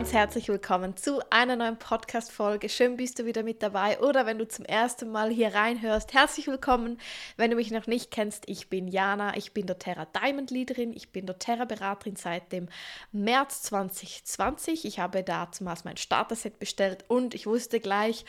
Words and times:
ganz 0.00 0.14
herzlich 0.14 0.48
willkommen 0.48 0.96
zu 0.96 1.20
einer 1.28 1.56
neuen 1.56 1.78
Podcast-Folge. 1.78 2.70
Schön 2.70 2.96
bist 2.96 3.18
du 3.18 3.26
wieder 3.26 3.42
mit 3.42 3.62
dabei 3.62 4.00
oder 4.00 4.24
wenn 4.24 4.38
du 4.38 4.48
zum 4.48 4.64
ersten 4.64 5.12
Mal 5.12 5.28
hier 5.28 5.54
reinhörst, 5.54 6.14
herzlich 6.14 6.46
willkommen. 6.46 6.96
Wenn 7.36 7.50
du 7.50 7.56
mich 7.58 7.70
noch 7.70 7.86
nicht 7.86 8.10
kennst, 8.10 8.44
ich 8.46 8.70
bin 8.70 8.88
Jana, 8.88 9.36
ich 9.36 9.52
bin 9.52 9.66
doTERRA 9.66 10.06
Diamond 10.06 10.50
Leaderin, 10.50 10.94
ich 10.94 11.12
bin 11.12 11.26
doTERRA 11.26 11.66
Beraterin 11.66 12.16
seit 12.16 12.50
dem 12.50 12.70
März 13.12 13.60
2020. 13.64 14.86
Ich 14.86 15.00
habe 15.00 15.22
damals 15.22 15.84
mein 15.84 15.98
Starter-Set 15.98 16.58
bestellt 16.58 17.04
und 17.08 17.34
ich 17.34 17.46
wusste 17.46 17.78
gleich, 17.78 18.24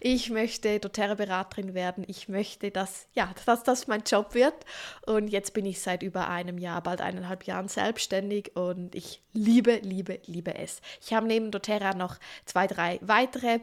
ich 0.00 0.28
möchte 0.28 0.78
doTERRA 0.78 1.14
Beraterin 1.14 1.72
werden. 1.72 2.04
Ich 2.06 2.28
möchte, 2.28 2.70
dass, 2.70 3.06
ja, 3.14 3.32
dass 3.46 3.62
das 3.62 3.86
mein 3.86 4.02
Job 4.02 4.34
wird. 4.34 4.66
Und 5.06 5.28
jetzt 5.28 5.54
bin 5.54 5.64
ich 5.64 5.80
seit 5.80 6.02
über 6.02 6.28
einem 6.28 6.58
Jahr, 6.58 6.82
bald 6.82 7.00
eineinhalb 7.00 7.44
Jahren 7.44 7.68
selbstständig 7.68 8.54
und 8.56 8.94
ich 8.94 9.22
liebe, 9.32 9.76
liebe, 9.76 10.20
liebe 10.26 10.54
es. 10.54 10.82
Ich 11.00 11.13
habe 11.14 11.26
neben 11.26 11.50
doTERRA 11.50 11.94
noch 11.94 12.18
zwei, 12.44 12.66
drei 12.66 12.98
weitere 13.02 13.60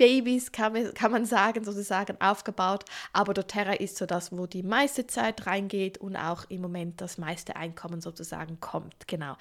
Babys, 0.00 0.50
kann 0.50 0.72
man, 0.72 1.26
sagen, 1.26 1.62
sozusagen 1.62 2.18
aufgebaut. 2.22 2.86
Aber 3.12 3.34
doTERRA 3.34 3.74
ist 3.74 3.98
so 3.98 4.06
das, 4.06 4.32
wo 4.32 4.46
die 4.46 4.62
meiste 4.62 5.06
Zeit 5.06 5.46
reingeht 5.46 5.98
und 5.98 6.16
auch 6.16 6.48
im 6.48 6.62
Moment 6.62 7.02
das 7.02 7.18
meiste 7.18 7.54
Einkommen 7.56 8.00
sozusagen 8.00 8.60
kommt. 8.60 9.06
Genau. 9.08 9.36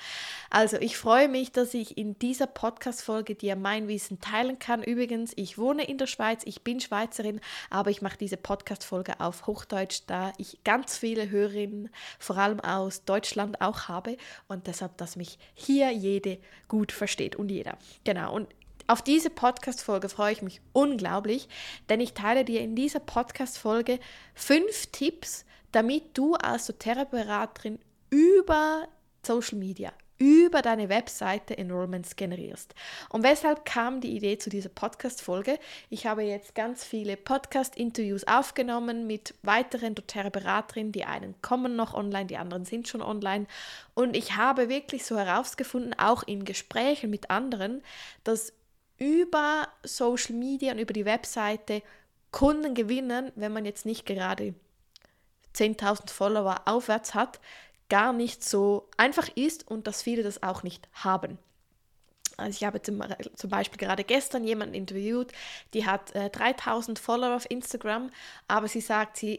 Also 0.50 0.76
ich 0.76 0.98
freue 0.98 1.30
mich, 1.30 1.53
dass 1.53 1.73
ich 1.73 1.98
in 1.98 2.20
dieser 2.20 2.45
Podcast-Folge 2.45 3.36
dir 3.36 3.55
mein 3.55 3.88
Wissen 3.88 4.20
teilen 4.20 4.59
kann. 4.59 4.84
Übrigens, 4.84 5.31
ich 5.38 5.58
wohne 5.58 5.86
in 5.86 5.98
der 5.98 6.08
Schweiz, 6.08 6.41
ich 6.44 6.62
bin 6.62 6.81
Schweizerin, 6.81 7.39
aber 7.70 7.89
ich 7.89 8.02
mache 8.02 8.17
diese 8.17 8.36
Podcast-Folge 8.36 9.22
auf 9.22 9.48
Hochdeutsch, 9.48 10.02
da 10.08 10.33
ich 10.38 10.61
ganz 10.66 10.98
viele 10.98 11.30
Hörerinnen, 11.30 11.89
vor 12.20 12.38
allem 12.38 12.59
aus 12.59 13.05
Deutschland, 13.05 13.61
auch 13.61 13.88
habe 13.88 14.17
und 14.50 14.67
deshalb, 14.67 14.98
dass 14.98 15.16
mich 15.16 15.39
hier 15.53 15.89
jede 15.92 16.38
gut 16.67 16.92
versteht 16.92 17.38
und 17.38 17.48
jeder. 17.48 17.78
Genau. 18.03 18.33
Und 18.36 18.50
auf 18.90 19.04
diese 19.04 19.30
Podcast-Folge 19.30 20.09
freue 20.09 20.34
ich 20.34 20.42
mich 20.42 20.62
unglaublich, 20.73 21.48
denn 21.90 22.00
ich 22.02 22.14
teile 22.14 22.44
dir 22.44 22.62
in 22.62 22.76
dieser 22.76 23.00
Podcast-Folge 23.00 24.00
fünf 24.34 24.88
Tipps, 24.88 25.45
damit 25.72 26.18
du 26.18 26.34
als 26.34 26.66
doTERRA-Beraterin 26.66 27.78
über 28.10 28.88
Social 29.23 29.60
Media, 29.60 29.94
über 30.17 30.64
deine 30.64 30.90
Webseite 30.90 31.56
Enrollments 31.56 32.16
generierst. 32.16 32.73
Und 33.10 33.22
weshalb 33.22 33.64
kam 33.64 34.02
die 34.02 34.16
Idee 34.17 34.40
zu 34.40 34.50
dieser 34.50 34.70
Podcast-Folge? 34.70 35.60
Ich 35.92 36.08
habe 36.08 36.23
jetzt 36.23 36.56
ganz 36.56 36.84
viele 36.84 37.16
Podcast-Interviews 37.16 38.28
aufgenommen 38.28 39.06
mit 39.06 39.36
weiteren 39.44 39.94
doTERRA-Beraterinnen. 39.94 40.94
Die 40.94 41.06
einen 41.06 41.40
kommen 41.44 41.76
noch 41.76 41.94
online, 41.94 42.26
die 42.26 42.38
anderen 42.38 42.66
sind 42.66 42.88
schon 42.88 43.04
online. 43.04 43.45
Und 43.94 44.17
ich 44.17 44.36
habe 44.36 44.67
wirklich 44.67 45.06
so 45.06 45.16
herausgefunden, 45.16 45.94
auch 46.00 46.23
in 46.23 46.44
Gesprächen 46.44 47.12
mit 47.12 47.30
anderen, 47.30 47.84
dass 48.23 48.52
über 49.00 49.67
Social 49.83 50.36
Media 50.36 50.72
und 50.73 50.80
über 50.80 50.94
die 50.94 51.05
Webseite 51.05 51.81
Kunden 52.31 52.75
gewinnen, 52.75 53.31
wenn 53.36 53.53
man 53.53 53.66
jetzt 53.66 53.86
nicht 53.86 54.05
gerade 54.05 54.53
10.000 55.55 56.09
Follower 56.11 56.61
aufwärts 56.66 57.16
hat, 57.16 57.39
gar 57.89 58.14
nicht 58.14 58.44
so 58.44 58.88
einfach 58.97 59.30
ist 59.36 59.67
und 59.67 59.88
dass 59.88 60.03
viele 60.03 60.22
das 60.22 60.44
auch 60.44 60.64
nicht 60.64 60.88
haben. 60.94 61.39
Also 62.38 62.52
ich 62.52 62.64
habe 62.64 62.81
zum, 62.81 63.03
Beispiel 63.50 63.77
gerade 63.77 64.03
gestern 64.03 64.45
jemanden 64.45 64.75
interviewt, 64.75 65.31
die 65.73 65.86
hat 65.86 66.16
äh, 66.16 66.30
3000 66.30 66.97
Follower 66.97 67.36
auf 67.36 67.50
Instagram, 67.50 68.11
aber 68.47 68.67
sie 68.67 68.81
sagt, 68.81 69.17
sie 69.17 69.36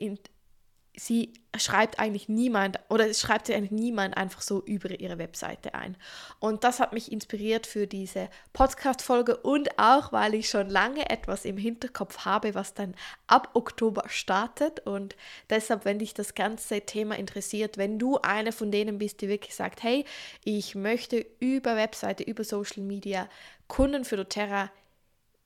sie 1.00 1.32
schreibt 1.56 1.98
eigentlich 1.98 2.28
niemand 2.28 2.78
oder 2.90 3.08
es 3.08 3.20
schreibt 3.20 3.46
sie 3.46 3.54
eigentlich 3.54 3.70
niemand 3.70 4.18
einfach 4.18 4.42
so 4.42 4.62
über 4.62 5.00
ihre 5.00 5.16
Webseite 5.16 5.72
ein. 5.72 5.96
Und 6.40 6.62
das 6.62 6.78
hat 6.78 6.92
mich 6.92 7.10
inspiriert 7.10 7.66
für 7.66 7.86
diese 7.86 8.28
Podcast-Folge 8.52 9.38
und 9.38 9.78
auch, 9.78 10.12
weil 10.12 10.34
ich 10.34 10.50
schon 10.50 10.68
lange 10.68 11.08
etwas 11.08 11.46
im 11.46 11.56
Hinterkopf 11.56 12.26
habe, 12.26 12.54
was 12.54 12.74
dann 12.74 12.94
ab 13.26 13.48
Oktober 13.54 14.04
startet. 14.08 14.80
Und 14.80 15.16
deshalb, 15.48 15.86
wenn 15.86 16.00
dich 16.00 16.12
das 16.12 16.34
ganze 16.34 16.82
Thema 16.82 17.16
interessiert, 17.16 17.78
wenn 17.78 17.98
du 17.98 18.18
eine 18.18 18.52
von 18.52 18.70
denen 18.70 18.98
bist, 18.98 19.22
die 19.22 19.28
wirklich 19.28 19.54
sagt, 19.54 19.82
hey, 19.82 20.04
ich 20.44 20.74
möchte 20.74 21.24
über 21.38 21.76
Webseite, 21.76 22.24
über 22.24 22.44
Social 22.44 22.82
Media 22.82 23.26
Kunden 23.68 24.04
für 24.04 24.16
doTERRA 24.16 24.70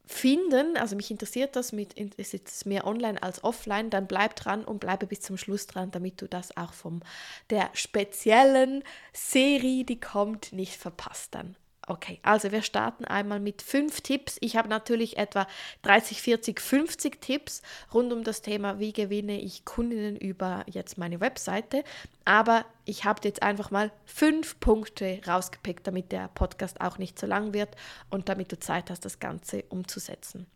finden, 0.06 0.76
also 0.76 0.97
mich 0.97 1.10
interessiert 1.10 1.56
das 1.56 1.72
mit, 1.72 1.94
ist 1.94 2.32
jetzt 2.32 2.66
mehr 2.66 2.87
online 2.87 3.22
als 3.22 3.42
offline, 3.42 3.91
dann 3.91 4.06
bleib 4.06 4.37
dran 4.37 4.65
und 4.65 4.81
bleibe 4.81 5.06
bis 5.06 5.20
zum 5.20 5.37
Schluss 5.37 5.66
dran, 5.66 5.91
damit 5.91 6.20
du 6.20 6.28
das 6.28 6.56
auch 6.56 6.72
von 6.72 7.03
der 7.50 7.70
speziellen 7.72 8.82
Serie, 9.12 9.84
die 9.84 10.00
kommt, 10.00 10.53
nicht 10.53 10.76
verpasst 10.76 11.34
dann. 11.34 11.56
Okay, 11.86 12.18
also 12.22 12.50
wir 12.50 12.62
starten 12.62 13.04
einmal 13.04 13.40
mit 13.40 13.60
fünf 13.60 14.00
Tipps. 14.00 14.38
Ich 14.40 14.56
habe 14.56 14.68
natürlich 14.68 15.18
etwa 15.18 15.46
30, 15.82 16.22
40, 16.22 16.60
50 16.60 17.20
Tipps 17.20 17.60
rund 17.92 18.12
um 18.12 18.24
das 18.24 18.40
Thema, 18.40 18.78
wie 18.78 18.92
gewinne 18.92 19.38
ich 19.38 19.66
Kundinnen 19.66 20.16
über 20.16 20.64
jetzt 20.66 20.96
meine 20.96 21.20
Webseite. 21.20 21.84
Aber 22.24 22.64
ich 22.86 23.04
habe 23.04 23.20
jetzt 23.24 23.42
einfach 23.42 23.70
mal 23.70 23.92
fünf 24.06 24.58
Punkte 24.60 25.20
rausgepickt, 25.26 25.86
damit 25.86 26.10
der 26.10 26.28
Podcast 26.28 26.80
auch 26.80 26.96
nicht 26.96 27.18
so 27.18 27.26
lang 27.26 27.52
wird 27.52 27.76
und 28.08 28.30
damit 28.30 28.50
du 28.50 28.58
Zeit 28.58 28.90
hast, 28.90 29.04
das 29.04 29.18
Ganze 29.18 29.64
umzusetzen. 29.68 30.46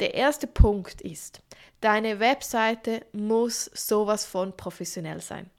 Der 0.00 0.12
erste 0.14 0.46
Punkt 0.46 1.00
ist, 1.00 1.40
deine 1.80 2.20
Webseite 2.20 3.06
muss 3.12 3.70
sowas 3.72 4.26
von 4.26 4.54
professionell 4.54 5.22
sein. 5.22 5.50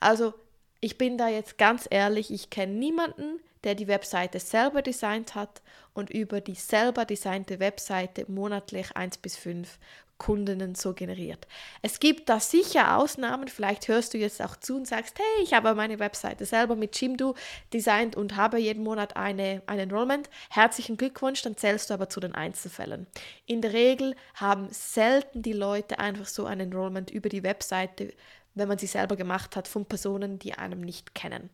Also 0.00 0.32
ich 0.80 0.96
bin 0.96 1.18
da 1.18 1.28
jetzt 1.28 1.58
ganz 1.58 1.86
ehrlich, 1.90 2.32
ich 2.32 2.48
kenne 2.48 2.72
niemanden, 2.72 3.40
der 3.64 3.74
die 3.74 3.88
Webseite 3.88 4.40
selber 4.40 4.82
designt 4.82 5.34
hat 5.34 5.62
und 5.94 6.10
über 6.10 6.40
die 6.40 6.54
selber 6.54 7.04
designte 7.04 7.60
Webseite 7.60 8.24
monatlich 8.28 8.96
1 8.96 9.18
bis 9.18 9.36
5 9.36 9.78
Kundinnen 10.20 10.76
so 10.76 10.92
generiert. 10.92 11.48
Es 11.82 11.98
gibt 11.98 12.28
da 12.28 12.38
sicher 12.38 12.98
Ausnahmen, 12.98 13.48
vielleicht 13.48 13.88
hörst 13.88 14.14
du 14.14 14.18
jetzt 14.18 14.40
auch 14.42 14.54
zu 14.54 14.76
und 14.76 14.86
sagst, 14.86 15.18
hey, 15.18 15.42
ich 15.42 15.54
habe 15.54 15.74
meine 15.74 15.98
Webseite 15.98 16.44
selber 16.44 16.76
mit 16.76 17.00
Jimdo 17.00 17.34
designt 17.72 18.14
und 18.16 18.36
habe 18.36 18.58
jeden 18.58 18.84
Monat 18.84 19.16
eine, 19.16 19.62
ein 19.66 19.78
Enrollment. 19.78 20.28
Herzlichen 20.50 20.98
Glückwunsch, 20.98 21.42
dann 21.42 21.56
zählst 21.56 21.90
du 21.90 21.94
aber 21.94 22.10
zu 22.10 22.20
den 22.20 22.34
Einzelfällen. 22.34 23.06
In 23.46 23.62
der 23.62 23.72
Regel 23.72 24.14
haben 24.34 24.68
selten 24.70 25.42
die 25.42 25.54
Leute 25.54 25.98
einfach 25.98 26.26
so 26.26 26.44
ein 26.44 26.60
Enrollment 26.60 27.10
über 27.10 27.30
die 27.30 27.42
Webseite 27.42 28.12
wenn 28.54 28.68
man 28.68 28.78
sie 28.78 28.86
selber 28.86 29.16
gemacht 29.16 29.56
hat, 29.56 29.68
von 29.68 29.86
Personen, 29.86 30.38
die 30.38 30.54
einem 30.54 30.80
nicht 30.80 31.14
kennen. 31.14 31.50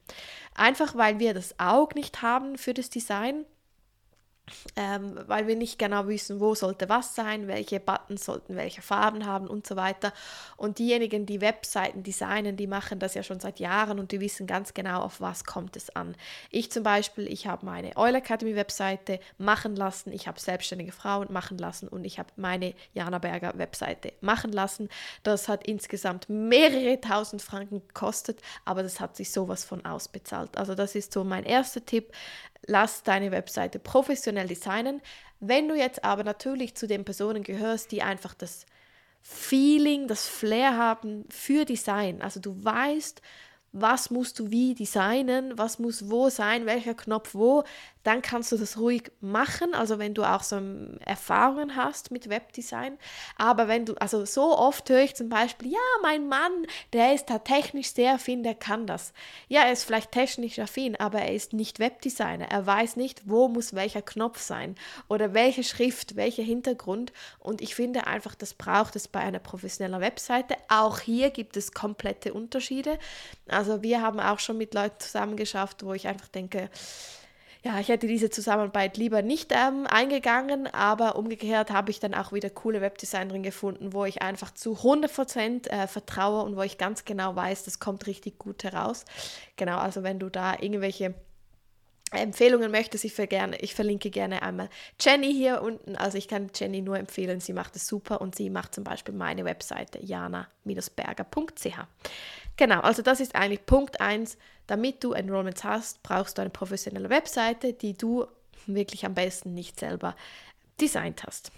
Einfach 0.54 0.94
weil 0.94 1.18
wir 1.18 1.34
das 1.34 1.58
Auge 1.58 1.94
nicht 1.94 2.22
haben 2.22 2.56
für 2.58 2.74
das 2.74 2.90
Design 2.90 3.44
ähm, 4.76 5.18
weil 5.26 5.46
wir 5.46 5.56
nicht 5.56 5.78
genau 5.78 6.06
wissen, 6.06 6.40
wo 6.40 6.54
sollte 6.54 6.88
was 6.88 7.14
sein, 7.14 7.48
welche 7.48 7.80
Buttons 7.80 8.24
sollten 8.24 8.56
welche 8.56 8.82
Farben 8.82 9.26
haben 9.26 9.48
und 9.48 9.66
so 9.66 9.76
weiter. 9.76 10.12
Und 10.56 10.78
diejenigen, 10.78 11.26
die 11.26 11.40
Webseiten 11.40 12.02
designen, 12.02 12.56
die 12.56 12.66
machen 12.66 12.98
das 12.98 13.14
ja 13.14 13.22
schon 13.22 13.40
seit 13.40 13.58
Jahren 13.58 13.98
und 13.98 14.12
die 14.12 14.20
wissen 14.20 14.46
ganz 14.46 14.74
genau, 14.74 15.00
auf 15.00 15.20
was 15.20 15.44
kommt 15.44 15.76
es 15.76 15.94
an. 15.94 16.14
Ich 16.50 16.70
zum 16.70 16.82
Beispiel, 16.82 17.26
ich 17.26 17.46
habe 17.46 17.66
meine 17.66 17.96
Oil 17.96 18.14
Academy 18.14 18.54
Webseite 18.54 19.18
machen 19.38 19.74
lassen, 19.74 20.12
ich 20.12 20.28
habe 20.28 20.38
selbstständige 20.38 20.92
Frauen 20.92 21.32
machen 21.32 21.58
lassen 21.58 21.88
und 21.88 22.04
ich 22.04 22.18
habe 22.18 22.28
meine 22.36 22.74
Jana 22.94 23.18
Berger 23.18 23.52
Webseite 23.56 24.12
machen 24.20 24.52
lassen. 24.52 24.88
Das 25.22 25.48
hat 25.48 25.66
insgesamt 25.66 26.28
mehrere 26.28 27.00
tausend 27.00 27.42
Franken 27.42 27.82
gekostet, 27.86 28.40
aber 28.64 28.82
das 28.82 29.00
hat 29.00 29.16
sich 29.16 29.30
sowas 29.30 29.64
von 29.64 29.84
ausbezahlt. 29.84 30.56
Also 30.56 30.74
das 30.74 30.94
ist 30.94 31.12
so 31.12 31.24
mein 31.24 31.44
erster 31.44 31.84
Tipp 31.84 32.12
lass 32.66 33.02
deine 33.02 33.30
Webseite 33.30 33.78
professionell 33.78 34.48
designen. 34.48 35.00
Wenn 35.40 35.68
du 35.68 35.74
jetzt 35.74 36.04
aber 36.04 36.24
natürlich 36.24 36.74
zu 36.74 36.86
den 36.86 37.04
Personen 37.04 37.42
gehörst, 37.42 37.92
die 37.92 38.02
einfach 38.02 38.34
das 38.34 38.66
Feeling, 39.22 40.08
das 40.08 40.26
Flair 40.26 40.76
haben 40.76 41.24
für 41.30 41.64
Design, 41.64 42.22
also 42.22 42.40
du 42.40 42.64
weißt, 42.64 43.20
was 43.72 44.10
musst 44.10 44.38
du 44.38 44.50
wie 44.50 44.74
designen, 44.74 45.58
was 45.58 45.78
muss 45.78 46.08
wo 46.08 46.30
sein, 46.30 46.64
welcher 46.64 46.94
Knopf 46.94 47.34
wo, 47.34 47.64
dann 48.06 48.22
kannst 48.22 48.52
du 48.52 48.56
das 48.56 48.78
ruhig 48.78 49.10
machen, 49.20 49.74
also 49.74 49.98
wenn 49.98 50.14
du 50.14 50.22
auch 50.22 50.44
so 50.44 50.60
Erfahrungen 51.00 51.74
hast 51.74 52.12
mit 52.12 52.28
Webdesign. 52.28 52.98
Aber 53.36 53.66
wenn 53.66 53.84
du, 53.84 53.94
also 53.94 54.24
so 54.24 54.56
oft 54.56 54.88
höre 54.88 55.00
ich 55.00 55.16
zum 55.16 55.28
Beispiel, 55.28 55.72
ja, 55.72 55.78
mein 56.02 56.28
Mann, 56.28 56.66
der 56.92 57.14
ist 57.14 57.26
da 57.26 57.40
technisch 57.40 57.92
sehr 57.92 58.14
affin, 58.14 58.44
der 58.44 58.54
kann 58.54 58.86
das. 58.86 59.12
Ja, 59.48 59.62
er 59.62 59.72
ist 59.72 59.82
vielleicht 59.82 60.12
technisch 60.12 60.58
affin, 60.60 60.94
aber 60.94 61.18
er 61.18 61.34
ist 61.34 61.52
nicht 61.52 61.80
Webdesigner. 61.80 62.46
Er 62.48 62.64
weiß 62.64 62.94
nicht, 62.94 63.22
wo 63.24 63.48
muss 63.48 63.74
welcher 63.74 64.02
Knopf 64.02 64.40
sein 64.40 64.76
oder 65.08 65.34
welche 65.34 65.64
Schrift, 65.64 66.14
welcher 66.14 66.44
Hintergrund. 66.44 67.12
Und 67.40 67.60
ich 67.60 67.74
finde 67.74 68.06
einfach, 68.06 68.36
das 68.36 68.54
braucht 68.54 68.94
es 68.94 69.08
bei 69.08 69.18
einer 69.18 69.40
professionellen 69.40 70.00
Webseite. 70.00 70.54
Auch 70.68 71.00
hier 71.00 71.30
gibt 71.30 71.56
es 71.56 71.72
komplette 71.72 72.32
Unterschiede. 72.32 73.00
Also 73.48 73.82
wir 73.82 74.00
haben 74.00 74.20
auch 74.20 74.38
schon 74.38 74.58
mit 74.58 74.74
Leuten 74.74 75.00
zusammengeschafft, 75.00 75.84
wo 75.84 75.92
ich 75.92 76.06
einfach 76.06 76.28
denke, 76.28 76.70
ja, 77.66 77.80
ich 77.80 77.88
hätte 77.88 78.06
diese 78.06 78.30
Zusammenarbeit 78.30 78.96
lieber 78.96 79.22
nicht 79.22 79.50
ähm, 79.50 79.88
eingegangen, 79.88 80.68
aber 80.68 81.16
umgekehrt 81.16 81.72
habe 81.72 81.90
ich 81.90 81.98
dann 81.98 82.14
auch 82.14 82.32
wieder 82.32 82.48
coole 82.48 82.80
Webdesignerin 82.80 83.42
gefunden, 83.42 83.92
wo 83.92 84.04
ich 84.04 84.22
einfach 84.22 84.54
zu 84.54 84.74
100% 84.74 85.68
äh, 85.68 85.88
vertraue 85.88 86.44
und 86.44 86.56
wo 86.56 86.62
ich 86.62 86.78
ganz 86.78 87.04
genau 87.04 87.34
weiß, 87.34 87.64
das 87.64 87.80
kommt 87.80 88.06
richtig 88.06 88.38
gut 88.38 88.62
heraus. 88.62 89.04
Genau, 89.56 89.78
also 89.78 90.04
wenn 90.04 90.20
du 90.20 90.28
da 90.28 90.54
irgendwelche 90.60 91.14
Empfehlungen 92.12 92.70
möchtest, 92.70 93.04
ich, 93.04 93.16
gerne, 93.16 93.56
ich 93.58 93.74
verlinke 93.74 94.10
gerne 94.10 94.42
einmal 94.42 94.68
Jenny 95.00 95.34
hier 95.34 95.60
unten. 95.60 95.96
Also 95.96 96.18
ich 96.18 96.28
kann 96.28 96.50
Jenny 96.54 96.82
nur 96.82 96.96
empfehlen, 96.96 97.40
sie 97.40 97.52
macht 97.52 97.74
es 97.74 97.88
super 97.88 98.20
und 98.20 98.36
sie 98.36 98.48
macht 98.48 98.76
zum 98.76 98.84
Beispiel 98.84 99.12
meine 99.12 99.44
Webseite 99.44 99.98
jana-berger.ch. 100.00 101.78
Genau, 102.56 102.80
also 102.80 103.02
das 103.02 103.20
ist 103.20 103.34
eigentlich 103.34 103.66
Punkt 103.66 104.00
1. 104.00 104.38
Damit 104.66 105.04
du 105.04 105.12
Enrollments 105.12 105.62
hast, 105.62 106.02
brauchst 106.02 106.38
du 106.38 106.42
eine 106.42 106.50
professionelle 106.50 107.10
Webseite, 107.10 107.72
die 107.72 107.96
du 107.96 108.26
wirklich 108.66 109.04
am 109.06 109.14
besten 109.14 109.54
nicht 109.54 109.78
selber 109.78 110.16
designt 110.80 111.22
hast. 111.24 111.52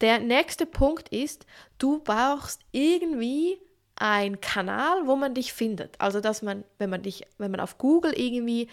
Der 0.00 0.18
nächste 0.18 0.66
Punkt 0.66 1.08
ist, 1.10 1.46
du 1.78 1.98
brauchst 1.98 2.62
irgendwie 2.72 3.58
einen 3.96 4.40
Kanal, 4.40 5.06
wo 5.06 5.16
man 5.16 5.34
dich 5.34 5.52
findet. 5.52 6.00
Also 6.00 6.20
dass 6.20 6.42
man, 6.42 6.64
wenn 6.78 6.90
man 6.90 7.02
dich, 7.02 7.26
wenn 7.38 7.50
man 7.50 7.60
auf 7.60 7.78
Google 7.78 8.12
irgendwie 8.12 8.68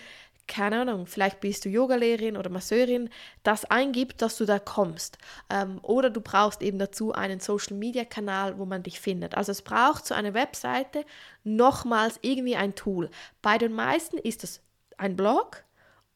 keine 0.47 0.81
Ahnung, 0.81 1.07
vielleicht 1.07 1.39
bist 1.39 1.65
du 1.65 1.69
Yogalehrerin 1.69 2.37
oder 2.37 2.49
Masseurin, 2.49 3.09
das 3.43 3.65
eingibt, 3.65 4.21
dass 4.21 4.37
du 4.37 4.45
da 4.45 4.59
kommst. 4.59 5.17
Ähm, 5.49 5.79
oder 5.81 6.09
du 6.09 6.21
brauchst 6.21 6.61
eben 6.61 6.77
dazu 6.77 7.13
einen 7.13 7.39
Social-Media-Kanal, 7.39 8.57
wo 8.59 8.65
man 8.65 8.83
dich 8.83 8.99
findet. 8.99 9.35
Also 9.35 9.51
es 9.51 9.61
braucht 9.61 10.05
zu 10.05 10.13
einer 10.15 10.33
Webseite 10.33 11.05
nochmals 11.43 12.19
irgendwie 12.21 12.55
ein 12.55 12.75
Tool. 12.75 13.09
Bei 13.41 13.57
den 13.57 13.73
meisten 13.73 14.17
ist 14.17 14.43
es 14.43 14.61
ein 14.97 15.15
Blog 15.15 15.63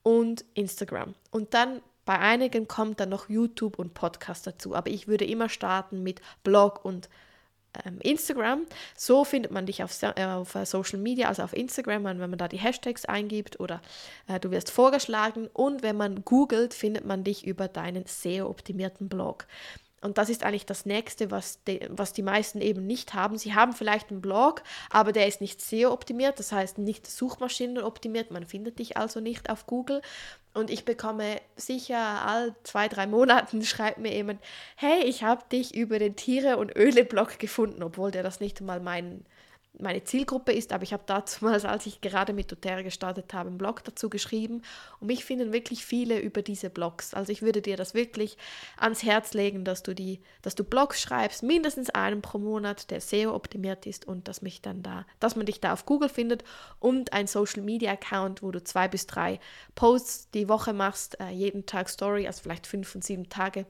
und 0.04 0.46
Instagram. 0.54 1.16
Und 1.32 1.54
dann 1.54 1.82
bei 2.06 2.18
einigen 2.18 2.68
kommt 2.68 3.00
dann 3.00 3.10
noch 3.10 3.30
YouTube 3.30 3.78
und 3.78 3.94
Podcast 3.94 4.48
dazu. 4.48 4.75
Aber 4.75 4.90
ich 4.90 5.08
würde 5.08 5.25
immer 5.25 5.50
starten 5.50 6.02
mit 6.04 6.22
Blog 6.44 6.84
und 6.84 7.08
Instagram 7.08 7.20
Instagram. 8.01 8.66
So 8.95 9.24
findet 9.24 9.51
man 9.51 9.66
dich 9.66 9.83
auf, 9.83 10.01
äh, 10.01 10.25
auf 10.25 10.56
uh, 10.56 10.66
Social 10.66 11.00
Media, 11.00 11.27
also 11.27 11.44
auf 11.44 11.54
Instagram, 11.54 12.04
wenn 12.04 12.18
man 12.18 12.38
da 12.38 12.48
die 12.48 12.57
Hashtags 12.57 13.06
eingibt 13.06 13.60
oder 13.60 13.81
äh, 14.27 14.39
du 14.39 14.51
wirst 14.51 14.71
vorgeschlagen. 14.71 15.48
Und 15.54 15.83
wenn 15.83 15.98
man 15.98 16.24
googelt, 16.25 16.74
findet 16.74 17.06
man 17.06 17.24
dich 17.24 17.45
über 17.45 17.68
deinen 17.68 18.06
SEO-optimierten 18.06 19.10
Blog. 19.10 19.45
Und 20.01 20.18
das 20.18 20.30
ist 20.30 20.44
eigentlich 20.44 20.66
das 20.66 20.86
Nächste, 20.86 21.31
was 21.31 21.63
die, 21.63 21.81
was 21.90 22.13
die 22.13 22.22
meisten 22.22 22.62
eben 22.62 22.86
nicht 22.88 23.13
haben. 23.13 23.38
Sie 23.38 23.54
haben 23.54 23.74
vielleicht 23.74 24.12
einen 24.12 24.22
Blog, 24.22 24.63
aber 24.90 25.12
der 25.12 25.28
ist 25.28 25.42
nicht 25.42 25.62
SEO-optimiert, 25.62 26.40
das 26.40 26.51
heißt 26.51 26.78
nicht 26.78 27.07
Suchmaschinen-optimiert. 27.07 28.31
Man 28.31 28.46
findet 28.46 28.80
dich 28.80 28.98
also 28.98 29.19
nicht 29.19 29.50
auf 29.50 29.66
Google. 29.66 30.01
Und 30.54 30.69
ich 30.69 30.84
bekomme 30.84 31.40
sicher 31.56 32.25
all 32.25 32.56
zwei, 32.63 32.88
drei 32.88 33.07
Monaten, 33.07 33.62
schreibt 33.66 34.00
mir 34.00 34.13
jemand, 34.13 34.42
hey, 34.75 35.04
ich 35.04 35.24
habe 35.24 35.44
dich 35.51 35.75
über 35.75 36.00
den 36.00 36.16
Tiere- 36.16 36.57
und 36.57 36.75
Öle-Blog 36.75 37.40
gefunden, 37.40 37.84
obwohl 37.84 38.12
der 38.12 38.24
das 38.24 38.40
nicht 38.40 38.62
mal 38.62 38.80
mein 38.80 39.25
meine 39.77 40.04
Zielgruppe 40.04 40.51
ist, 40.51 40.74
aber 40.74 40.83
ich 40.83 40.94
habe 40.94 41.04
damals, 41.06 41.63
als 41.63 41.86
ich 41.86 42.01
gerade 42.01 42.33
mit 42.33 42.51
doTERRA 42.51 42.81
gestartet 42.81 43.33
habe, 43.33 43.50
einen 43.50 43.57
Blog 43.57 43.83
dazu 43.83 44.10
geschrieben 44.10 44.63
und 45.00 45.07
mich 45.07 45.24
finden 45.24 45.54
wirklich 45.54 45.86
viele 45.86 46.19
über 46.19 46.42
diese 46.42 46.69
Blogs. 46.69 47.13
Also 47.13 47.31
ich 47.31 47.42
würde 47.42 47.62
dir 47.62 47.77
das 47.77 47.94
wirklich 47.94 48.38
ans 48.77 49.04
Herz 49.04 49.33
legen, 49.33 49.63
dass 49.63 49.83
du 49.83 49.94
die, 49.94 50.21
dass 50.42 50.56
du 50.56 50.63
Blogs 50.63 51.01
schreibst, 51.01 51.44
mindestens 51.44 51.89
einen 51.92 52.21
pro 52.21 52.39
Monat, 52.39 52.89
der 52.92 53.00
SEO 53.00 53.33
optimiert 53.33 53.86
ist 53.86 54.06
und 54.06 54.27
dass 54.27 54.42
mich 54.42 54.62
dann 54.62 54.81
da, 54.81 55.06
dass 55.19 55.36
man 55.36 55.45
dich 55.45 55.62
da 55.62 55.74
auf 55.74 55.86
Google 55.86 56.10
findet 56.10 56.44
und 56.80 57.13
ein 57.13 57.27
Social 57.27 57.62
Media 57.62 57.92
Account, 57.92 58.42
wo 58.42 58.51
du 58.51 58.63
zwei 58.63 58.88
bis 58.88 59.07
drei 59.07 59.39
Posts 59.75 60.31
die 60.31 60.50
Woche 60.50 60.74
machst, 60.74 61.19
äh, 61.19 61.30
jeden 61.30 61.65
Tag 61.65 61.89
Story, 61.89 62.27
also 62.27 62.42
vielleicht 62.42 62.68
fünf 62.68 62.94
und 62.95 63.04
sieben 63.04 63.30
Tage. 63.30 63.65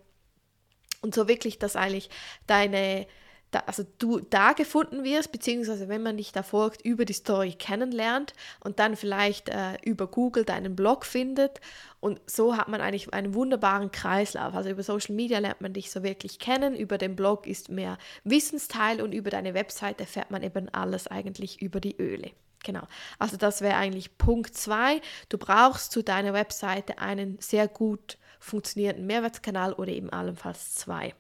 Und 1.02 1.14
so 1.14 1.28
wirklich, 1.28 1.60
dass 1.60 1.76
eigentlich 1.76 2.10
deine 2.48 3.06
da, 3.52 3.64
also 3.66 3.84
du 3.98 4.20
da 4.20 4.54
gefunden 4.54 5.04
wirst, 5.04 5.32
beziehungsweise 5.32 5.90
wenn 5.90 6.04
man 6.04 6.18
dich 6.18 6.32
da 6.32 6.44
folgt, 6.44 6.82
über 6.82 7.06
die 7.06 7.14
Story 7.14 7.54
kennenlernt 7.54 8.34
und 8.60 8.80
dann 8.80 8.96
vielleicht 8.96 9.50
äh, 9.50 9.78
über 9.84 10.08
Google 10.08 10.46
deinen 10.46 10.76
Blog 10.76 11.06
findet. 11.06 11.60
Und 12.00 12.22
so 12.28 12.56
hat 12.56 12.68
man 12.68 12.82
eigentlich 12.82 13.12
einen 13.14 13.34
wunderbaren 13.34 13.92
Kreislauf. 13.92 14.54
Also 14.54 14.70
über 14.70 14.84
Social 14.84 15.16
Media 15.16 15.40
lernt 15.40 15.62
man 15.62 15.74
dich 15.74 15.92
so 15.92 16.04
wirklich 16.04 16.40
kennen, 16.40 16.76
über 16.76 16.98
den 16.98 17.16
Blog 17.16 17.48
ist 17.48 17.70
mehr 17.70 17.98
Wissensteil 18.24 19.02
und 19.02 19.14
über 19.14 19.30
deine 19.32 19.54
Webseite 19.54 20.02
erfährt 20.02 20.32
man 20.32 20.44
eben 20.44 20.70
alles 20.70 21.08
eigentlich 21.08 21.62
über 21.62 21.80
die 21.80 21.98
Öle. 21.98 22.32
Genau. 22.64 22.84
Also 23.18 23.38
das 23.38 23.62
wäre 23.62 23.76
eigentlich 23.76 24.18
Punkt 24.18 24.56
2. 24.56 25.02
Du 25.30 25.38
brauchst 25.38 25.92
zu 25.92 26.04
deiner 26.04 26.34
Webseite 26.34 27.00
einen 27.00 27.38
sehr 27.40 27.68
gut 27.68 28.18
funktionierenden 28.40 29.06
Mehrwertskanal 29.06 29.74
oder 29.74 29.92
eben 29.92 30.10
allenfalls 30.10 30.76
zwei. 30.76 31.14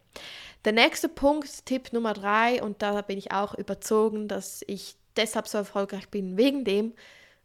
Der 0.65 0.73
nächste 0.73 1.09
Punkt, 1.09 1.65
Tipp 1.65 1.93
Nummer 1.93 2.13
drei, 2.13 2.61
und 2.61 2.81
da 2.81 3.01
bin 3.01 3.17
ich 3.17 3.31
auch 3.31 3.53
überzogen, 3.53 4.27
dass 4.27 4.63
ich 4.67 4.95
deshalb 5.15 5.47
so 5.47 5.57
erfolgreich 5.57 6.09
bin, 6.09 6.37
wegen 6.37 6.63
dem, 6.63 6.93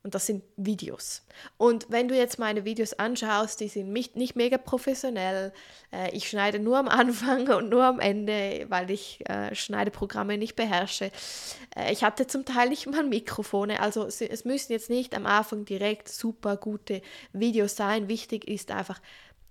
und 0.04 0.14
das 0.14 0.26
sind 0.26 0.44
Videos. 0.58 1.22
Und 1.56 1.86
wenn 1.88 2.08
du 2.08 2.14
jetzt 2.14 2.38
meine 2.38 2.66
Videos 2.66 2.92
anschaust, 2.92 3.58
die 3.60 3.68
sind 3.68 3.90
nicht, 3.90 4.16
nicht 4.16 4.36
mega 4.36 4.58
professionell. 4.58 5.50
Äh, 5.90 6.14
ich 6.14 6.28
schneide 6.28 6.58
nur 6.58 6.76
am 6.76 6.88
Anfang 6.90 7.48
und 7.48 7.70
nur 7.70 7.84
am 7.84 8.00
Ende, 8.00 8.66
weil 8.68 8.90
ich 8.90 9.26
äh, 9.30 9.54
Schneideprogramme 9.54 10.36
nicht 10.36 10.56
beherrsche. 10.56 11.10
Äh, 11.74 11.90
ich 11.90 12.04
hatte 12.04 12.26
zum 12.26 12.44
Teil 12.44 12.68
nicht 12.68 12.86
mal 12.86 13.02
Mikrofone. 13.02 13.80
Also 13.80 14.04
es 14.04 14.44
müssen 14.44 14.72
jetzt 14.72 14.90
nicht 14.90 15.16
am 15.16 15.24
Anfang 15.24 15.64
direkt 15.64 16.10
super 16.10 16.58
gute 16.58 17.00
Videos 17.32 17.74
sein. 17.74 18.06
Wichtig 18.06 18.46
ist 18.46 18.70
einfach, 18.72 19.00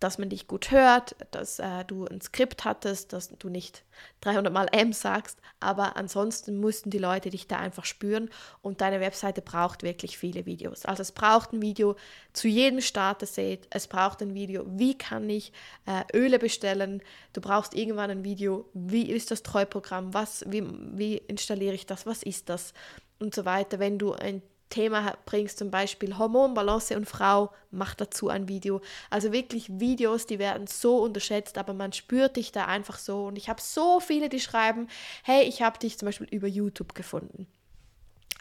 dass 0.04 0.18
man 0.18 0.28
dich 0.28 0.48
gut 0.48 0.72
hört, 0.72 1.16
dass 1.32 1.60
äh, 1.60 1.86
du 1.86 2.06
ein 2.06 2.20
Skript 2.20 2.66
hattest, 2.66 3.14
dass 3.14 3.30
du 3.30 3.48
nicht 3.48 3.86
300 4.20 4.52
Mal 4.52 4.68
M 4.74 4.92
sagst, 4.92 5.40
aber 5.62 5.96
ansonsten 5.96 6.60
mussten 6.60 6.90
die 6.90 6.98
Leute 6.98 7.30
dich 7.30 7.48
da 7.48 7.58
einfach 7.58 7.86
spüren 7.86 8.30
und 8.62 8.82
deine 8.82 9.00
Webseite 9.00 9.42
braucht 9.42 9.82
wirklich 9.82 10.18
viele 10.18 10.46
Videos. 10.46 10.84
Also 10.84 11.02
es 11.02 11.14
braucht 11.14 11.54
ein 11.54 11.62
Video 11.62 11.96
zu 12.34 12.50
jedem 12.50 12.82
Starter-Set, 12.82 13.68
es 13.70 13.88
braucht 13.88 14.22
ein 14.22 14.34
Video, 14.34 14.66
wie 14.68 14.98
kann 14.98 15.30
ich 15.30 15.54
äh, 15.86 16.04
Öle 16.14 16.38
bestellen, 16.38 17.02
du 17.32 17.40
brauchst 17.40 17.74
irgendwann 17.74 18.12
ein 18.12 18.26
Video, 18.26 18.70
wie 18.74 19.10
ist 19.10 19.32
das 19.32 19.42
Treuprogramm, 19.42 20.14
was, 20.14 20.44
wie, 20.50 20.64
wie 20.98 21.16
installiere 21.16 21.76
ich 21.76 21.86
das, 21.86 22.06
was 22.06 22.24
ist 22.24 22.50
das 22.50 22.74
und 23.20 23.34
so 23.34 23.46
weiter. 23.46 23.80
Wenn 23.80 23.98
du 23.98 24.12
ein 24.12 24.42
Thema 24.74 25.16
bringst, 25.26 25.60
zum 25.60 25.70
Beispiel 25.70 26.18
Hormonbalance 26.18 26.98
und 26.98 27.06
Frau, 27.06 27.54
mach 27.70 27.94
dazu 27.94 28.30
ein 28.30 28.48
Video. 28.48 28.82
Also 29.12 29.32
wirklich 29.32 29.80
Videos, 29.80 30.26
die 30.26 30.40
werden 30.40 30.66
so 30.66 30.98
unterschätzt, 30.98 31.60
aber 31.60 31.74
man 31.74 31.94
spürt 31.94 32.38
dich 32.38 32.52
da 32.52 32.66
einfach 32.66 32.98
so. 32.98 33.26
Und 33.26 33.38
ich 33.38 33.50
habe 33.50 33.62
so 33.62 34.00
viele, 34.00 34.30
die 34.30 34.40
schreiben, 34.40 34.88
hey, 35.24 35.44
ich 35.44 35.62
habe 35.62 35.78
dich 35.78 36.00
zum 36.00 36.08
Beispiel 36.08 36.28
über 36.32 36.48
YouTube 36.48 36.96
gefunden. 36.96 37.48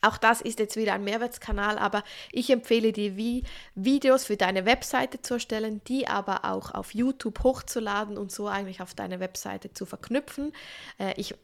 Auch 0.00 0.16
das 0.16 0.40
ist 0.40 0.58
jetzt 0.58 0.76
wieder 0.76 0.94
ein 0.94 1.04
Mehrwertskanal, 1.04 1.78
aber 1.78 2.02
ich 2.32 2.50
empfehle 2.50 2.92
dir, 2.92 3.16
wie 3.16 3.44
Videos 3.76 4.24
für 4.24 4.36
deine 4.36 4.64
Webseite 4.64 5.22
zu 5.22 5.34
erstellen, 5.34 5.80
die 5.86 6.08
aber 6.08 6.44
auch 6.44 6.74
auf 6.74 6.92
YouTube 6.92 7.44
hochzuladen 7.44 8.18
und 8.18 8.32
so 8.32 8.48
eigentlich 8.48 8.80
auf 8.80 8.94
deine 8.94 9.20
Webseite 9.20 9.72
zu 9.72 9.86
verknüpfen. 9.86 10.52
Äh, 10.98 11.14
ich 11.18 11.36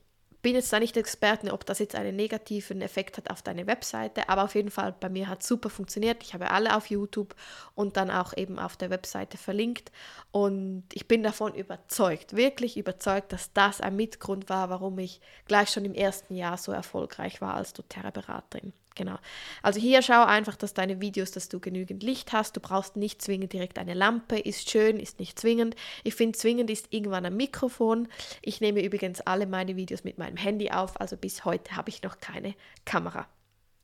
bin 0.43 0.55
jetzt 0.55 0.73
da 0.73 0.79
nicht 0.79 0.97
Experten, 0.97 1.51
ob 1.51 1.67
das 1.67 1.79
jetzt 1.79 1.95
einen 1.95 2.17
negativen 2.17 2.81
Effekt 2.81 3.17
hat 3.17 3.31
auf 3.31 3.43
deine 3.43 3.67
Webseite, 3.67 4.29
aber 4.29 4.45
auf 4.45 4.55
jeden 4.55 4.71
Fall 4.71 4.95
bei 4.99 5.09
mir 5.09 5.29
hat 5.29 5.43
es 5.43 5.49
super 5.49 5.71
funktioniert. 5.71 6.23
Ich 6.23 6.35
habe 6.35 6.51
alle 6.51 6.77
auf 6.77 6.87
YouTube 6.87 7.35
und 7.75 7.97
dann 7.97 8.11
auch 8.11 8.37
eben 8.37 8.59
auf 8.59 8.77
der 8.77 8.91
Webseite 8.91 9.37
verlinkt 9.37 9.91
und 10.31 10.85
ich 10.93 11.09
bin 11.09 11.23
davon 11.23 11.55
überzeugt, 11.55 12.37
wirklich 12.37 12.77
überzeugt, 12.77 13.33
dass 13.33 13.53
das 13.53 13.81
ein 13.81 13.97
Mitgrund 13.97 14.49
war, 14.49 14.71
warum 14.71 14.99
ich 14.99 15.21
gleich 15.47 15.71
schon 15.71 15.85
im 15.85 15.95
ersten 15.95 16.35
Jahr 16.35 16.57
so 16.57 16.73
erfolgreich 16.73 17.41
war 17.41 17.55
als 17.55 17.73
doTERRA-Beraterin. 17.73 18.73
Genau. 18.99 19.17
Also 19.63 19.79
hier 19.79 20.03
schau 20.03 20.25
einfach, 20.25 20.57
dass 20.57 20.75
deine 20.75 21.01
Videos, 21.01 21.31
dass 21.31 21.49
du 21.49 21.61
genügend 21.61 22.03
Licht 22.03 22.33
hast. 22.33 22.57
Du 22.57 22.61
brauchst 22.61 22.97
nicht 22.97 23.23
zwingend 23.23 23.53
direkt 23.53 23.79
eine 23.79 23.95
Lampe. 23.95 24.37
Ist 24.41 24.69
schön, 24.69 24.99
ist 24.99 25.21
nicht 25.21 25.39
zwingend. 25.39 25.77
Ich 26.03 26.17
finde, 26.17 26.37
zwingend 26.37 26.69
ist 26.69 26.89
irgendwann 26.91 27.25
ein 27.25 27.37
Mikrofon. 27.37 28.09
Ich 28.43 28.61
nehme 28.61 28.83
übrigens 28.83 29.21
alle 29.21 29.47
meine 29.47 29.77
Videos 29.77 30.03
mit 30.03 30.19
meinem 30.19 30.37
Handy 30.37 30.73
auf. 30.73 31.01
Also 31.01 31.17
bis 31.17 31.45
heute 31.45 31.77
habe 31.77 31.91
ich 31.91 32.03
noch 32.03 32.19
keine 32.19 32.57
Kamera. 32.85 33.29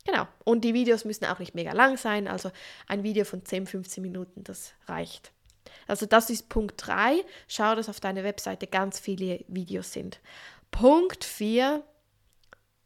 Genau. 0.04 0.26
Und 0.42 0.64
die 0.64 0.74
Videos 0.74 1.04
müssen 1.04 1.26
auch 1.26 1.38
nicht 1.38 1.54
mega 1.54 1.72
lang 1.72 1.96
sein. 1.96 2.26
Also 2.26 2.50
ein 2.88 3.04
Video 3.04 3.24
von 3.24 3.44
10, 3.44 3.68
15 3.68 4.02
Minuten, 4.02 4.42
das 4.42 4.72
reicht. 4.86 5.30
Also 5.86 6.06
das 6.06 6.28
ist 6.28 6.48
Punkt 6.48 6.74
3. 6.84 7.24
Schau, 7.46 7.76
dass 7.76 7.88
auf 7.88 8.00
deiner 8.00 8.24
Webseite 8.24 8.66
ganz 8.66 8.98
viele 8.98 9.44
Videos 9.46 9.92
sind. 9.92 10.18
Punkt 10.72 11.22
4. 11.24 11.84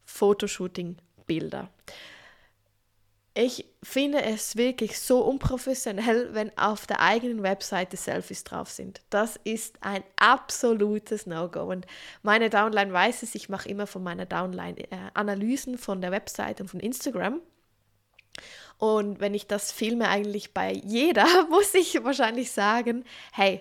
Fotoshooting 0.04 0.98
Bilder. 1.28 1.70
Ich 3.40 3.66
finde 3.84 4.20
es 4.24 4.56
wirklich 4.56 4.98
so 4.98 5.20
unprofessionell, 5.20 6.34
wenn 6.34 6.50
auf 6.58 6.88
der 6.88 6.98
eigenen 6.98 7.44
Webseite 7.44 7.96
Selfies 7.96 8.42
drauf 8.42 8.68
sind. 8.68 9.00
Das 9.10 9.38
ist 9.44 9.76
ein 9.80 10.02
absolutes 10.16 11.24
No-Go. 11.24 11.62
Und 11.70 11.86
meine 12.24 12.50
Downline 12.50 12.92
weiß 12.92 13.22
es, 13.22 13.36
ich 13.36 13.48
mache 13.48 13.68
immer 13.68 13.86
von 13.86 14.02
meiner 14.02 14.26
Downline 14.26 14.80
äh, 14.80 14.96
Analysen 15.14 15.78
von 15.78 16.00
der 16.00 16.10
Webseite 16.10 16.64
und 16.64 16.68
von 16.68 16.80
Instagram. 16.80 17.40
Und 18.76 19.20
wenn 19.20 19.34
ich 19.34 19.46
das 19.46 19.70
filme 19.70 20.08
eigentlich 20.08 20.52
bei 20.52 20.72
jeder, 20.72 21.26
muss 21.48 21.72
ich 21.74 22.02
wahrscheinlich 22.02 22.50
sagen, 22.50 23.04
hey, 23.30 23.60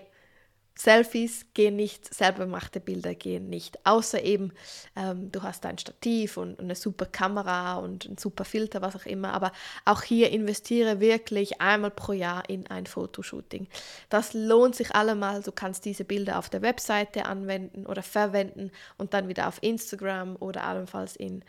Selfies 0.78 1.46
gehen 1.54 1.74
nicht, 1.74 2.14
selber 2.14 2.44
gemachte 2.44 2.78
Bilder 2.78 3.12
gehen 3.16 3.48
nicht. 3.48 3.84
Außer 3.84 4.22
eben, 4.22 4.52
ähm, 4.94 5.32
du 5.32 5.42
hast 5.42 5.66
ein 5.66 5.76
Stativ 5.76 6.36
und, 6.36 6.60
eine 6.60 6.76
super 6.76 7.06
Kamera 7.06 7.78
und 7.78 8.04
ein 8.04 8.16
super 8.16 8.44
Filter, 8.44 8.80
was 8.80 8.94
auch 8.94 9.04
immer. 9.04 9.32
Aber 9.32 9.50
auch 9.84 10.02
hier 10.02 10.30
investiere 10.30 11.00
wirklich 11.00 11.60
einmal 11.60 11.90
pro 11.90 12.12
Jahr 12.12 12.48
in 12.48 12.68
ein 12.68 12.86
Fotoshooting. 12.86 13.66
Das 14.08 14.34
lohnt 14.34 14.76
sich 14.76 14.94
allemal. 14.94 15.42
Du 15.42 15.50
kannst 15.50 15.84
diese 15.84 16.04
Bilder 16.04 16.38
auf 16.38 16.48
der 16.48 16.62
Webseite 16.62 17.26
anwenden 17.26 17.84
oder 17.84 18.04
verwenden 18.04 18.70
und 18.98 19.14
dann 19.14 19.26
wieder 19.26 19.48
auf 19.48 19.60
Instagram 19.60 20.36
oder 20.36 20.62
allenfalls 20.62 21.16
in 21.16 21.42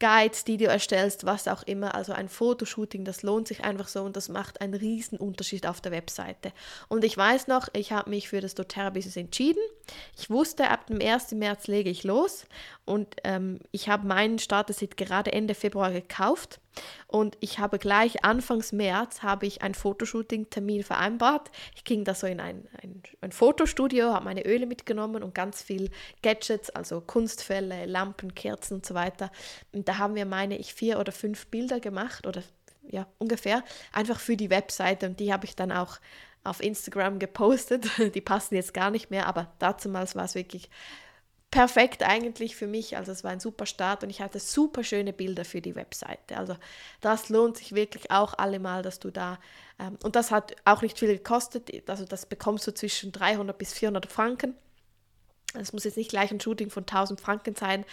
Guides, 0.00 0.44
die 0.44 0.56
du 0.56 0.66
erstellst, 0.66 1.26
was 1.26 1.48
auch 1.48 1.62
immer. 1.64 1.94
Also 1.94 2.12
ein 2.12 2.28
Fotoshooting, 2.28 3.04
das 3.04 3.22
lohnt 3.22 3.48
sich 3.48 3.64
einfach 3.64 3.88
so 3.88 4.02
und 4.02 4.16
das 4.16 4.28
macht 4.28 4.60
einen 4.60 4.74
riesen 4.74 5.18
Unterschied 5.18 5.66
auf 5.66 5.80
der 5.80 5.92
Webseite. 5.92 6.52
Und 6.88 7.04
ich 7.04 7.16
weiß 7.16 7.48
noch, 7.48 7.68
ich 7.72 7.92
habe 7.92 8.10
mich 8.10 8.28
für 8.28 8.40
das 8.40 8.54
doTERRA-Business 8.54 9.16
entschieden. 9.16 9.62
Ich 10.16 10.30
wusste, 10.30 10.70
ab 10.70 10.86
dem 10.86 11.00
1. 11.00 11.32
März 11.32 11.66
lege 11.66 11.90
ich 11.90 12.04
los 12.04 12.46
und 12.84 13.16
ähm, 13.24 13.60
ich 13.72 13.88
habe 13.88 14.06
meinen 14.06 14.38
Starter-Sit 14.38 14.96
gerade 14.96 15.32
Ende 15.32 15.54
Februar 15.54 15.90
gekauft. 15.90 16.60
Und 17.06 17.36
ich 17.40 17.58
habe 17.58 17.78
gleich 17.78 18.24
Anfangs 18.24 18.72
März 18.72 19.22
habe 19.22 19.46
ich 19.46 19.62
ein 19.62 19.74
Fotoshooting-Termin 19.74 20.84
vereinbart. 20.84 21.50
Ich 21.74 21.84
ging 21.84 22.04
da 22.04 22.14
so 22.14 22.26
in 22.26 22.40
ein, 22.40 22.68
ein, 22.82 23.02
ein 23.20 23.32
Fotostudio, 23.32 24.12
habe 24.12 24.24
meine 24.24 24.44
Öle 24.46 24.66
mitgenommen 24.66 25.22
und 25.22 25.34
ganz 25.34 25.62
viel 25.62 25.90
Gadgets, 26.22 26.70
also 26.70 27.00
Kunstfälle, 27.00 27.86
Lampen, 27.86 28.34
Kerzen 28.34 28.74
und 28.74 28.86
so 28.86 28.94
weiter. 28.94 29.30
Und 29.72 29.87
da 29.88 29.98
haben 29.98 30.14
wir, 30.14 30.26
meine 30.26 30.58
ich, 30.58 30.74
vier 30.74 30.98
oder 30.98 31.12
fünf 31.12 31.46
Bilder 31.46 31.80
gemacht 31.80 32.26
oder 32.26 32.42
ja, 32.90 33.06
ungefähr, 33.18 33.64
einfach 33.92 34.20
für 34.20 34.36
die 34.36 34.50
Webseite 34.50 35.06
und 35.06 35.18
die 35.18 35.32
habe 35.32 35.46
ich 35.46 35.56
dann 35.56 35.72
auch 35.72 35.98
auf 36.44 36.62
Instagram 36.62 37.18
gepostet. 37.18 37.86
Die 38.14 38.20
passen 38.20 38.54
jetzt 38.54 38.72
gar 38.72 38.90
nicht 38.90 39.10
mehr, 39.10 39.26
aber 39.26 39.52
damals 39.58 40.14
war 40.14 40.24
es 40.24 40.34
wirklich 40.34 40.70
perfekt 41.50 42.02
eigentlich 42.02 42.56
für 42.56 42.66
mich. 42.66 42.96
Also 42.96 43.12
es 43.12 43.24
war 43.24 43.30
ein 43.30 43.40
super 43.40 43.66
Start 43.66 44.02
und 44.04 44.10
ich 44.10 44.20
hatte 44.20 44.38
super 44.38 44.84
schöne 44.84 45.12
Bilder 45.12 45.44
für 45.44 45.60
die 45.60 45.74
Webseite. 45.74 46.36
Also 46.36 46.56
das 47.00 47.28
lohnt 47.28 47.56
sich 47.56 47.74
wirklich 47.74 48.10
auch 48.10 48.34
allemal, 48.34 48.82
dass 48.82 49.00
du 49.00 49.10
da, 49.10 49.38
ähm, 49.78 49.98
und 50.02 50.16
das 50.16 50.30
hat 50.30 50.54
auch 50.64 50.82
nicht 50.82 50.98
viel 50.98 51.08
gekostet, 51.08 51.70
also 51.88 52.04
das 52.04 52.26
bekommst 52.26 52.66
du 52.66 52.74
zwischen 52.74 53.12
300 53.12 53.56
bis 53.56 53.72
400 53.72 54.10
Franken. 54.10 54.54
Es 55.60 55.72
muss 55.72 55.84
jetzt 55.84 55.96
nicht 55.96 56.10
gleich 56.10 56.30
ein 56.30 56.40
Shooting 56.40 56.70
von 56.70 56.82
1000 56.82 57.20
Franken 57.20 57.54
sein, 57.54 57.84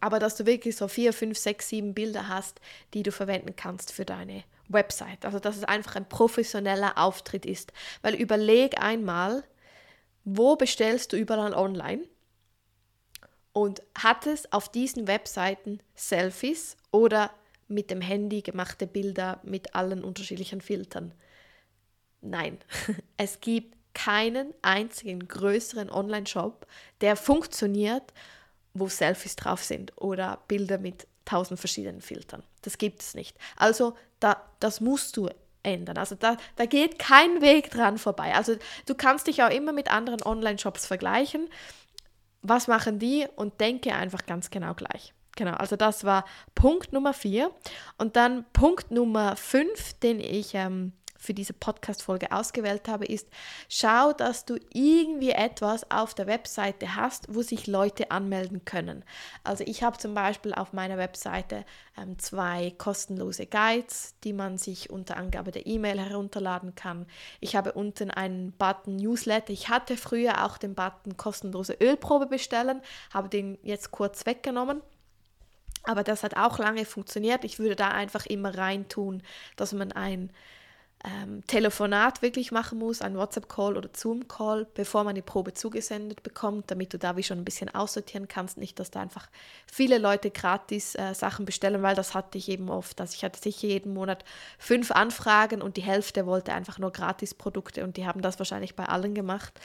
aber 0.00 0.18
dass 0.18 0.36
du 0.36 0.46
wirklich 0.46 0.76
so 0.76 0.88
4, 0.88 1.12
5, 1.12 1.38
6, 1.38 1.68
7 1.68 1.94
Bilder 1.94 2.28
hast, 2.28 2.60
die 2.94 3.02
du 3.02 3.12
verwenden 3.12 3.54
kannst 3.56 3.92
für 3.92 4.04
deine 4.04 4.44
Website. 4.68 5.24
Also 5.24 5.38
dass 5.38 5.56
es 5.56 5.64
einfach 5.64 5.96
ein 5.96 6.08
professioneller 6.08 6.96
Auftritt 6.96 7.46
ist. 7.46 7.72
Weil 8.02 8.14
überleg 8.14 8.80
einmal, 8.80 9.44
wo 10.24 10.56
bestellst 10.56 11.12
du 11.12 11.16
überall 11.16 11.54
online? 11.54 12.02
und 13.52 13.82
hattest 13.96 14.52
auf 14.52 14.70
diesen 14.70 15.06
Webseiten 15.06 15.80
Selfies 15.94 16.76
oder 16.90 17.30
mit 17.68 17.90
dem 17.90 18.00
Handy 18.00 18.42
gemachte 18.42 18.86
Bilder 18.86 19.40
mit 19.42 19.74
allen 19.74 20.04
unterschiedlichen 20.04 20.60
Filtern. 20.60 21.14
Nein, 22.20 22.58
es 23.16 23.40
gibt 23.40 23.76
keinen 23.94 24.54
einzigen 24.62 25.26
größeren 25.26 25.90
Online-Shop, 25.90 26.66
der 27.00 27.16
funktioniert, 27.16 28.12
wo 28.74 28.88
Selfies 28.88 29.36
drauf 29.36 29.64
sind 29.64 29.92
oder 29.96 30.38
Bilder 30.48 30.78
mit 30.78 31.06
tausend 31.24 31.58
verschiedenen 31.58 32.00
Filtern. 32.00 32.42
Das 32.62 32.78
gibt 32.78 33.02
es 33.02 33.14
nicht. 33.14 33.36
Also 33.56 33.96
da, 34.20 34.42
das 34.60 34.80
musst 34.80 35.16
du 35.16 35.28
ändern. 35.62 35.98
Also 35.98 36.14
da, 36.14 36.36
da 36.56 36.66
geht 36.66 36.98
kein 36.98 37.40
Weg 37.40 37.70
dran 37.70 37.98
vorbei. 37.98 38.34
Also 38.34 38.56
du 38.86 38.94
kannst 38.94 39.26
dich 39.26 39.42
auch 39.42 39.50
immer 39.50 39.72
mit 39.72 39.90
anderen 39.90 40.22
Online-Shops 40.22 40.86
vergleichen 40.86 41.48
was 42.42 42.68
machen 42.68 42.98
die 42.98 43.26
und 43.36 43.60
denke 43.60 43.94
einfach 43.94 44.26
ganz 44.26 44.50
genau 44.50 44.74
gleich. 44.74 45.12
Genau, 45.36 45.52
also 45.52 45.76
das 45.76 46.04
war 46.04 46.24
Punkt 46.54 46.92
Nummer 46.92 47.14
vier. 47.14 47.50
Und 47.98 48.16
dann 48.16 48.44
Punkt 48.52 48.90
Nummer 48.90 49.36
fünf, 49.36 49.94
den 49.94 50.20
ich 50.20 50.54
ähm, 50.54 50.92
für 51.20 51.34
diese 51.34 51.52
Podcast-Folge 51.52 52.32
ausgewählt 52.32 52.88
habe, 52.88 53.04
ist, 53.04 53.28
schau, 53.68 54.12
dass 54.14 54.46
du 54.46 54.56
irgendwie 54.72 55.30
etwas 55.30 55.88
auf 55.90 56.14
der 56.14 56.26
Webseite 56.26 56.96
hast, 56.96 57.26
wo 57.28 57.42
sich 57.42 57.66
Leute 57.66 58.10
anmelden 58.10 58.64
können. 58.64 59.04
Also 59.44 59.62
ich 59.66 59.82
habe 59.82 59.98
zum 59.98 60.14
Beispiel 60.14 60.54
auf 60.54 60.72
meiner 60.72 60.96
Webseite 60.96 61.66
ähm, 61.98 62.18
zwei 62.18 62.72
kostenlose 62.78 63.46
Guides, 63.46 64.14
die 64.24 64.32
man 64.32 64.56
sich 64.56 64.88
unter 64.88 65.18
Angabe 65.18 65.50
der 65.50 65.66
E-Mail 65.66 66.00
herunterladen 66.00 66.74
kann. 66.74 67.06
Ich 67.38 67.54
habe 67.54 67.72
unten 67.72 68.10
einen 68.10 68.52
Button 68.52 68.96
Newsletter. 68.96 69.52
Ich 69.52 69.68
hatte 69.68 69.98
früher 69.98 70.46
auch 70.46 70.56
den 70.56 70.74
Button 70.74 71.18
kostenlose 71.18 71.74
Ölprobe 71.74 72.26
bestellen, 72.26 72.80
habe 73.12 73.28
den 73.28 73.58
jetzt 73.62 73.90
kurz 73.90 74.24
weggenommen. 74.24 74.80
Aber 75.82 76.02
das 76.02 76.22
hat 76.22 76.36
auch 76.36 76.58
lange 76.58 76.84
funktioniert. 76.84 77.44
Ich 77.44 77.58
würde 77.58 77.76
da 77.76 77.88
einfach 77.88 78.26
immer 78.26 78.56
rein 78.56 78.88
tun, 78.88 79.22
dass 79.56 79.72
man 79.72 79.92
ein 79.92 80.30
ähm, 81.04 81.42
Telefonat 81.46 82.20
wirklich 82.20 82.52
machen 82.52 82.78
muss, 82.78 83.00
ein 83.00 83.16
WhatsApp-Call 83.16 83.76
oder 83.76 83.88
Zoom-Call, 83.94 84.66
bevor 84.74 85.04
man 85.04 85.14
die 85.14 85.22
Probe 85.22 85.54
zugesendet 85.54 86.22
bekommt, 86.22 86.70
damit 86.70 86.92
du 86.92 86.98
da 86.98 87.16
wie 87.16 87.22
schon 87.22 87.38
ein 87.38 87.44
bisschen 87.44 87.74
aussortieren 87.74 88.28
kannst. 88.28 88.58
Nicht, 88.58 88.78
dass 88.78 88.90
da 88.90 89.00
einfach 89.00 89.28
viele 89.66 89.98
Leute 89.98 90.30
gratis 90.30 90.94
äh, 90.94 91.14
Sachen 91.14 91.46
bestellen, 91.46 91.82
weil 91.82 91.94
das 91.94 92.14
hatte 92.14 92.36
ich 92.36 92.48
eben 92.50 92.68
oft. 92.68 93.00
Also 93.00 93.14
ich 93.14 93.24
hatte 93.24 93.40
sicher 93.40 93.68
jeden 93.68 93.94
Monat 93.94 94.24
fünf 94.58 94.90
Anfragen 94.90 95.62
und 95.62 95.78
die 95.78 95.82
Hälfte 95.82 96.26
wollte 96.26 96.52
einfach 96.52 96.78
nur 96.78 96.92
gratis 96.92 97.32
Produkte 97.32 97.82
und 97.82 97.96
die 97.96 98.06
haben 98.06 98.20
das 98.20 98.38
wahrscheinlich 98.38 98.76
bei 98.76 98.84
allen 98.84 99.14
gemacht. 99.14 99.58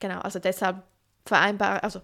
Genau, 0.00 0.18
also 0.20 0.40
deshalb 0.40 0.82
vereinbare, 1.24 1.84
also 1.84 2.00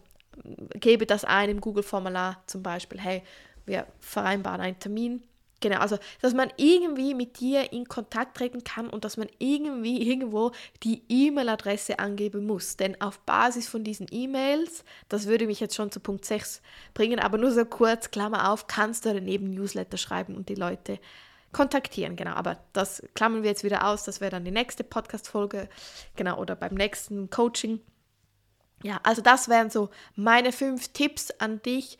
gebe 0.75 1.07
das 1.07 1.25
ein 1.25 1.50
im 1.50 1.61
Google-Formular 1.61 2.43
zum 2.47 2.62
Beispiel, 2.62 3.00
hey, 3.00 3.23
wir 3.64 3.87
vereinbaren 3.99 4.61
einen 4.61 4.78
Termin 4.78 5.25
Genau, 5.60 5.78
also 5.78 5.98
dass 6.20 6.34
man 6.34 6.52
irgendwie 6.58 7.14
mit 7.14 7.40
dir 7.40 7.72
in 7.72 7.88
Kontakt 7.88 8.36
treten 8.36 8.62
kann 8.62 8.90
und 8.90 9.04
dass 9.04 9.16
man 9.16 9.28
irgendwie 9.38 10.02
irgendwo 10.10 10.52
die 10.82 11.02
E-Mail-Adresse 11.08 11.98
angeben 11.98 12.46
muss. 12.46 12.76
Denn 12.76 13.00
auf 13.00 13.18
Basis 13.20 13.66
von 13.66 13.82
diesen 13.82 14.06
E-Mails, 14.10 14.84
das 15.08 15.26
würde 15.26 15.46
mich 15.46 15.60
jetzt 15.60 15.75
schon 15.75 15.90
zu 15.90 16.00
Punkt 16.00 16.25
6 16.25 16.60
bringen, 16.92 17.18
aber 17.18 17.38
nur 17.38 17.52
so 17.52 17.64
kurz, 17.64 18.10
Klammer 18.10 18.52
auf, 18.52 18.66
kannst 18.66 19.06
du 19.06 19.14
daneben 19.14 19.54
Newsletter 19.54 19.96
schreiben 19.96 20.36
und 20.36 20.48
die 20.48 20.54
Leute 20.54 20.98
kontaktieren. 21.52 22.16
Genau, 22.16 22.32
aber 22.32 22.58
das 22.75 23.02
klammern 23.14 23.42
wir 23.42 23.50
jetzt 23.50 23.64
wieder 23.64 23.86
aus, 23.86 24.04
das 24.04 24.20
wäre 24.20 24.30
dann 24.30 24.44
die 24.44 24.50
nächste 24.50 24.84
Podcast-Folge, 24.84 25.68
genau, 26.14 26.38
oder 26.38 26.54
beim 26.54 26.75
nächsten 26.75 27.30
Coaching. 27.30 27.80
Ja, 28.82 29.00
also 29.04 29.22
das 29.22 29.48
wären 29.48 29.70
so 29.70 29.88
meine 30.16 30.52
fünf 30.52 30.88
Tipps 30.88 31.30
an 31.38 31.62
dich, 31.62 31.96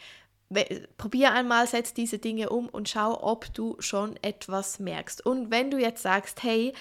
probier 0.97 1.33
einmal, 1.33 1.67
setz 1.67 1.93
diese 1.93 2.19
Dinge 2.19 2.50
um 2.50 2.69
und 2.69 2.88
schau, 2.88 3.23
ob 3.23 3.53
du 3.53 3.76
schon 3.81 4.17
etwas 4.23 4.79
merkst. 4.79 5.25
Und 5.25 5.50
wenn 5.50 5.71
du 5.71 5.79
jetzt 5.79 6.03
sagst, 6.03 6.43
hey, 6.43 6.73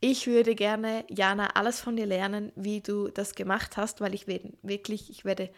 ich 0.00 0.26
würde 0.26 0.54
gerne, 0.54 1.04
Jana, 1.08 1.50
alles 1.54 1.80
von 1.80 1.94
dir 1.96 2.06
lernen, 2.06 2.50
wie 2.56 2.80
du 2.80 3.08
das 3.08 3.34
gemacht 3.34 3.76
hast, 3.76 4.00
weil 4.00 4.14
ich 4.14 4.26
werde 4.26 4.52
wirklich, 4.62 5.10
ich 5.10 5.24
werde 5.24 5.50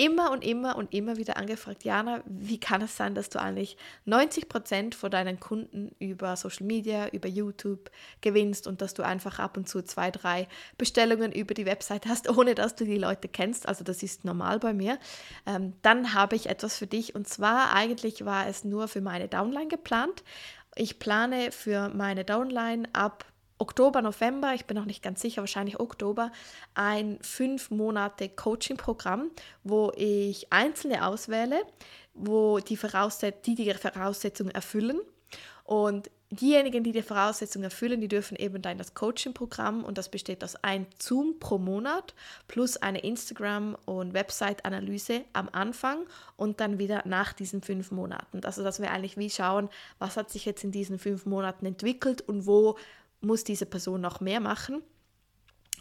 immer 0.00 0.30
und 0.30 0.42
immer 0.42 0.76
und 0.76 0.94
immer 0.94 1.18
wieder 1.18 1.36
angefragt, 1.36 1.84
Jana, 1.84 2.22
wie 2.24 2.58
kann 2.58 2.80
es 2.80 2.96
sein, 2.96 3.14
dass 3.14 3.28
du 3.28 3.38
eigentlich 3.38 3.76
90 4.06 4.48
Prozent 4.48 4.94
von 4.94 5.10
deinen 5.10 5.38
Kunden 5.38 5.94
über 5.98 6.36
Social 6.36 6.66
Media, 6.66 7.08
über 7.08 7.28
YouTube 7.28 7.90
gewinnst 8.22 8.66
und 8.66 8.80
dass 8.80 8.94
du 8.94 9.02
einfach 9.02 9.38
ab 9.38 9.58
und 9.58 9.68
zu 9.68 9.82
zwei, 9.82 10.10
drei 10.10 10.48
Bestellungen 10.78 11.32
über 11.32 11.52
die 11.52 11.66
Website 11.66 12.06
hast, 12.06 12.30
ohne 12.34 12.54
dass 12.54 12.76
du 12.76 12.86
die 12.86 12.96
Leute 12.96 13.28
kennst. 13.28 13.68
Also 13.68 13.84
das 13.84 14.02
ist 14.02 14.24
normal 14.24 14.58
bei 14.58 14.72
mir. 14.72 14.98
Ähm, 15.44 15.74
dann 15.82 16.14
habe 16.14 16.34
ich 16.34 16.48
etwas 16.48 16.78
für 16.78 16.86
dich 16.86 17.14
und 17.14 17.28
zwar 17.28 17.74
eigentlich 17.74 18.24
war 18.24 18.46
es 18.46 18.64
nur 18.64 18.88
für 18.88 19.02
meine 19.02 19.28
Downline 19.28 19.68
geplant. 19.68 20.24
Ich 20.76 20.98
plane 20.98 21.52
für 21.52 21.90
meine 21.90 22.24
Downline 22.24 22.88
ab 22.94 23.29
Oktober, 23.60 24.00
November, 24.00 24.54
ich 24.54 24.64
bin 24.64 24.76
noch 24.76 24.86
nicht 24.86 25.02
ganz 25.02 25.20
sicher, 25.20 25.42
wahrscheinlich 25.42 25.78
Oktober, 25.78 26.32
ein 26.74 27.18
fünf 27.20 27.70
Monate 27.70 28.30
Coaching-Programm, 28.30 29.30
wo 29.64 29.92
ich 29.96 30.50
Einzelne 30.50 31.06
auswähle, 31.06 31.62
wo 32.14 32.58
die, 32.58 32.78
Vorausset 32.78 33.46
die 33.46 33.54
die 33.54 33.72
Voraussetzungen 33.74 34.50
erfüllen. 34.50 35.00
Und 35.64 36.10
diejenigen, 36.30 36.84
die 36.84 36.92
die 36.92 37.02
Voraussetzungen 37.02 37.64
erfüllen, 37.64 38.00
die 38.00 38.08
dürfen 38.08 38.36
eben 38.36 38.62
dann 38.62 38.78
das 38.78 38.94
Coaching-Programm 38.94 39.84
und 39.84 39.98
das 39.98 40.08
besteht 40.08 40.42
aus 40.42 40.56
ein 40.62 40.86
Zoom 40.98 41.38
pro 41.38 41.58
Monat 41.58 42.14
plus 42.48 42.76
eine 42.76 43.00
Instagram- 43.00 43.76
und 43.84 44.14
Website-Analyse 44.14 45.24
am 45.32 45.48
Anfang 45.52 46.06
und 46.36 46.60
dann 46.60 46.78
wieder 46.78 47.02
nach 47.04 47.32
diesen 47.32 47.62
fünf 47.62 47.90
Monaten. 47.90 48.44
Also 48.44 48.64
dass 48.64 48.80
wir 48.80 48.90
eigentlich 48.90 49.16
wie 49.16 49.30
schauen, 49.30 49.68
was 49.98 50.16
hat 50.16 50.30
sich 50.30 50.44
jetzt 50.44 50.64
in 50.64 50.72
diesen 50.72 50.98
fünf 50.98 51.26
Monaten 51.26 51.66
entwickelt 51.66 52.22
und 52.22 52.46
wo 52.46 52.76
muss 53.20 53.44
diese 53.44 53.66
Person 53.66 54.00
noch 54.00 54.20
mehr 54.20 54.40
machen 54.40 54.82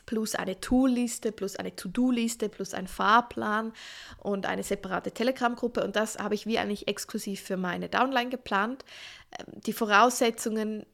plus 0.09 0.33
eine 0.33 0.59
Tool-Liste, 0.59 1.31
plus 1.31 1.55
eine 1.55 1.75
To-Do-Liste, 1.75 2.49
plus 2.49 2.73
ein 2.73 2.87
Fahrplan 2.87 3.73
und 4.17 4.47
eine 4.47 4.63
separate 4.63 5.11
Telegram-Gruppe. 5.11 5.83
Und 5.83 5.95
das 5.95 6.17
habe 6.17 6.33
ich 6.33 6.47
wie 6.47 6.57
eigentlich 6.57 6.87
exklusiv 6.87 7.41
für 7.41 7.57
meine 7.57 7.89
Downline 7.89 8.31
geplant. 8.31 8.83
Ähm, 9.37 9.61
die 9.67 9.71
Voraussetzungen 9.71 10.87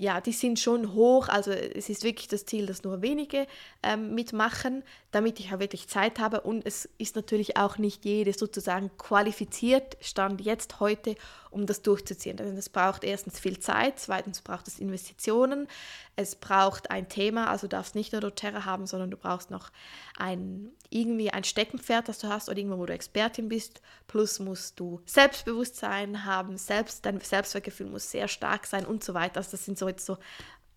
ja, 0.00 0.20
die 0.20 0.32
sind 0.32 0.60
schon 0.60 0.94
hoch. 0.94 1.28
Also 1.28 1.50
es 1.50 1.88
ist 1.88 2.04
wirklich 2.04 2.28
das 2.28 2.46
Ziel, 2.46 2.66
dass 2.66 2.84
nur 2.84 3.02
wenige 3.02 3.48
ähm, 3.82 4.14
mitmachen, 4.14 4.84
damit 5.10 5.40
ich 5.40 5.52
auch 5.52 5.58
wirklich 5.58 5.88
Zeit 5.88 6.20
habe. 6.20 6.42
Und 6.42 6.64
es 6.64 6.88
ist 6.98 7.16
natürlich 7.16 7.56
auch 7.56 7.78
nicht 7.78 8.04
jede 8.04 8.32
sozusagen 8.32 8.90
qualifiziert, 8.96 9.96
stand 10.00 10.40
jetzt 10.40 10.78
heute, 10.78 11.16
um 11.50 11.66
das 11.66 11.82
durchzuziehen. 11.82 12.36
Denn 12.36 12.56
es 12.56 12.68
braucht 12.68 13.02
erstens 13.02 13.40
viel 13.40 13.58
Zeit, 13.58 13.98
zweitens 13.98 14.40
braucht 14.40 14.68
es 14.68 14.78
Investitionen, 14.78 15.66
es 16.14 16.36
braucht 16.36 16.90
ein 16.90 17.08
Thema, 17.08 17.48
also 17.48 17.66
du 17.66 17.76
darfst 17.76 17.94
nicht 17.94 18.12
nur 18.12 18.20
doTERRA 18.20 18.64
haben, 18.64 18.86
sondern 18.86 19.10
du 19.10 19.16
brauchst 19.16 19.50
noch 19.50 19.70
ein, 20.16 20.70
irgendwie 20.90 21.30
ein 21.30 21.44
Steckenpferd, 21.44 22.08
das 22.08 22.18
du 22.18 22.28
hast 22.28 22.48
oder 22.48 22.58
irgendwo, 22.58 22.78
wo 22.78 22.86
du 22.86 22.92
Expertin 22.92 23.48
bist. 23.48 23.80
Plus 24.06 24.38
musst 24.40 24.78
du 24.78 25.00
Selbstbewusstsein 25.06 26.24
haben, 26.24 26.58
selbst, 26.58 27.06
dein 27.06 27.20
Selbstwertgefühl 27.20 27.86
muss 27.86 28.10
sehr 28.10 28.28
stark 28.28 28.66
sein 28.66 28.84
und 28.84 29.02
so 29.02 29.14
weiter. 29.14 29.38
Also 29.38 29.52
das 29.52 29.64
sind 29.64 29.78
so 29.78 29.87
jetzt 29.88 30.06
so 30.06 30.18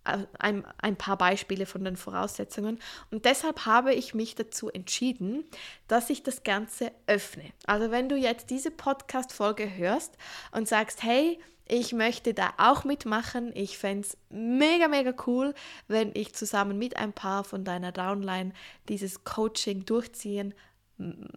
äh, 0.05 0.19
ein, 0.39 0.65
ein 0.81 0.95
paar 0.95 1.17
Beispiele 1.17 1.65
von 1.65 1.83
den 1.83 1.95
Voraussetzungen. 1.95 2.79
Und 3.11 3.25
deshalb 3.25 3.65
habe 3.65 3.93
ich 3.93 4.13
mich 4.13 4.35
dazu 4.35 4.69
entschieden, 4.69 5.43
dass 5.87 6.09
ich 6.09 6.23
das 6.23 6.43
Ganze 6.43 6.91
öffne. 7.07 7.51
Also 7.65 7.91
wenn 7.91 8.09
du 8.09 8.15
jetzt 8.15 8.49
diese 8.49 8.71
Podcast-Folge 8.71 9.75
hörst 9.75 10.17
und 10.51 10.67
sagst, 10.67 11.03
hey, 11.03 11.39
ich 11.67 11.93
möchte 11.93 12.33
da 12.33 12.51
auch 12.57 12.83
mitmachen. 12.83 13.51
Ich 13.55 13.77
fände 13.77 14.05
es 14.05 14.17
mega, 14.29 14.89
mega 14.89 15.13
cool, 15.25 15.53
wenn 15.87 16.11
ich 16.15 16.33
zusammen 16.33 16.77
mit 16.77 16.97
ein 16.97 17.13
paar 17.13 17.45
von 17.45 17.63
deiner 17.63 17.93
Downline 17.93 18.51
dieses 18.89 19.23
Coaching 19.23 19.85
durchziehen 19.85 20.53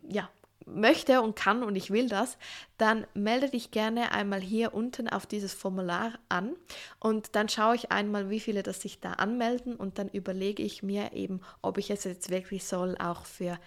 ja, 0.08 0.28
möchte 0.66 1.20
und 1.22 1.36
kann 1.36 1.62
und 1.62 1.76
ich 1.76 1.90
will 1.90 2.08
das, 2.08 2.38
dann 2.78 3.06
melde 3.14 3.50
dich 3.50 3.70
gerne 3.70 4.12
einmal 4.12 4.40
hier 4.40 4.74
unten 4.74 5.08
auf 5.08 5.26
dieses 5.26 5.54
Formular 5.54 6.18
an 6.28 6.54
und 7.00 7.34
dann 7.36 7.48
schaue 7.48 7.76
ich 7.76 7.92
einmal, 7.92 8.30
wie 8.30 8.40
viele 8.40 8.62
das 8.62 8.80
sich 8.80 9.00
da 9.00 9.12
anmelden 9.12 9.76
und 9.76 9.98
dann 9.98 10.08
überlege 10.08 10.62
ich 10.62 10.82
mir 10.82 11.12
eben, 11.12 11.40
ob 11.62 11.78
ich 11.78 11.90
es 11.90 12.04
jetzt 12.04 12.30
wirklich 12.30 12.64
soll, 12.64 12.96
auch 12.98 13.24
für 13.24 13.58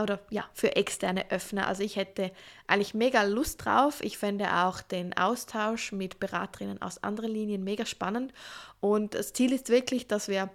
oder 0.00 0.20
ja, 0.30 0.48
für 0.54 0.74
externe 0.76 1.30
öffne. 1.30 1.66
Also 1.66 1.82
ich 1.82 1.96
hätte 1.96 2.32
eigentlich 2.66 2.94
mega 2.94 3.24
Lust 3.24 3.64
drauf. 3.64 4.02
Ich 4.02 4.16
fände 4.16 4.64
auch 4.64 4.80
den 4.80 5.14
Austausch 5.16 5.92
mit 5.92 6.18
Beraterinnen 6.18 6.80
aus 6.80 7.02
anderen 7.02 7.30
Linien 7.30 7.62
mega 7.62 7.84
spannend. 7.84 8.32
Und 8.80 9.14
das 9.14 9.32
Ziel 9.34 9.52
ist 9.52 9.68
wirklich, 9.68 10.08
dass 10.08 10.28
wir 10.28 10.50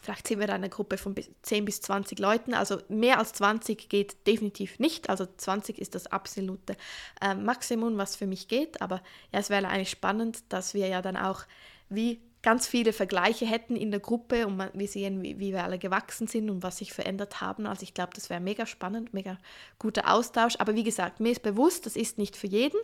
Vielleicht 0.00 0.26
sind 0.26 0.40
wir 0.40 0.46
da 0.46 0.54
eine 0.54 0.70
Gruppe 0.70 0.96
von 0.96 1.14
10 1.42 1.64
bis 1.64 1.80
20 1.82 2.18
Leuten. 2.18 2.54
Also 2.54 2.78
mehr 2.88 3.18
als 3.18 3.34
20 3.34 3.88
geht 3.88 4.26
definitiv 4.26 4.78
nicht. 4.78 5.10
Also 5.10 5.26
20 5.36 5.78
ist 5.78 5.94
das 5.94 6.06
absolute 6.06 6.76
äh, 7.20 7.34
Maximum, 7.34 7.98
was 7.98 8.16
für 8.16 8.26
mich 8.26 8.48
geht. 8.48 8.80
Aber 8.80 8.96
ja, 9.32 9.40
es 9.40 9.50
wäre 9.50 9.68
eigentlich 9.68 9.90
spannend, 9.90 10.42
dass 10.48 10.74
wir 10.74 10.88
ja 10.88 11.02
dann 11.02 11.16
auch 11.16 11.42
wie 11.88 12.20
ganz 12.42 12.66
viele 12.66 12.92
Vergleiche 12.92 13.46
hätten 13.46 13.76
in 13.76 13.92
der 13.92 14.00
Gruppe 14.00 14.46
und 14.46 14.60
wir 14.74 14.88
sehen, 14.88 15.22
wie, 15.22 15.38
wie 15.38 15.52
wir 15.52 15.62
alle 15.62 15.78
gewachsen 15.78 16.26
sind 16.26 16.50
und 16.50 16.62
was 16.62 16.78
sich 16.78 16.92
verändert 16.92 17.40
haben. 17.40 17.66
Also 17.66 17.84
ich 17.84 17.94
glaube, 17.94 18.10
das 18.14 18.30
wäre 18.30 18.40
mega 18.40 18.66
spannend, 18.66 19.14
mega 19.14 19.38
guter 19.78 20.12
Austausch. 20.12 20.56
Aber 20.58 20.74
wie 20.74 20.82
gesagt, 20.82 21.20
mir 21.20 21.30
ist 21.30 21.42
bewusst, 21.42 21.86
das 21.86 21.94
ist 21.94 22.18
nicht 22.18 22.36
für 22.36 22.48
jeden. 22.48 22.78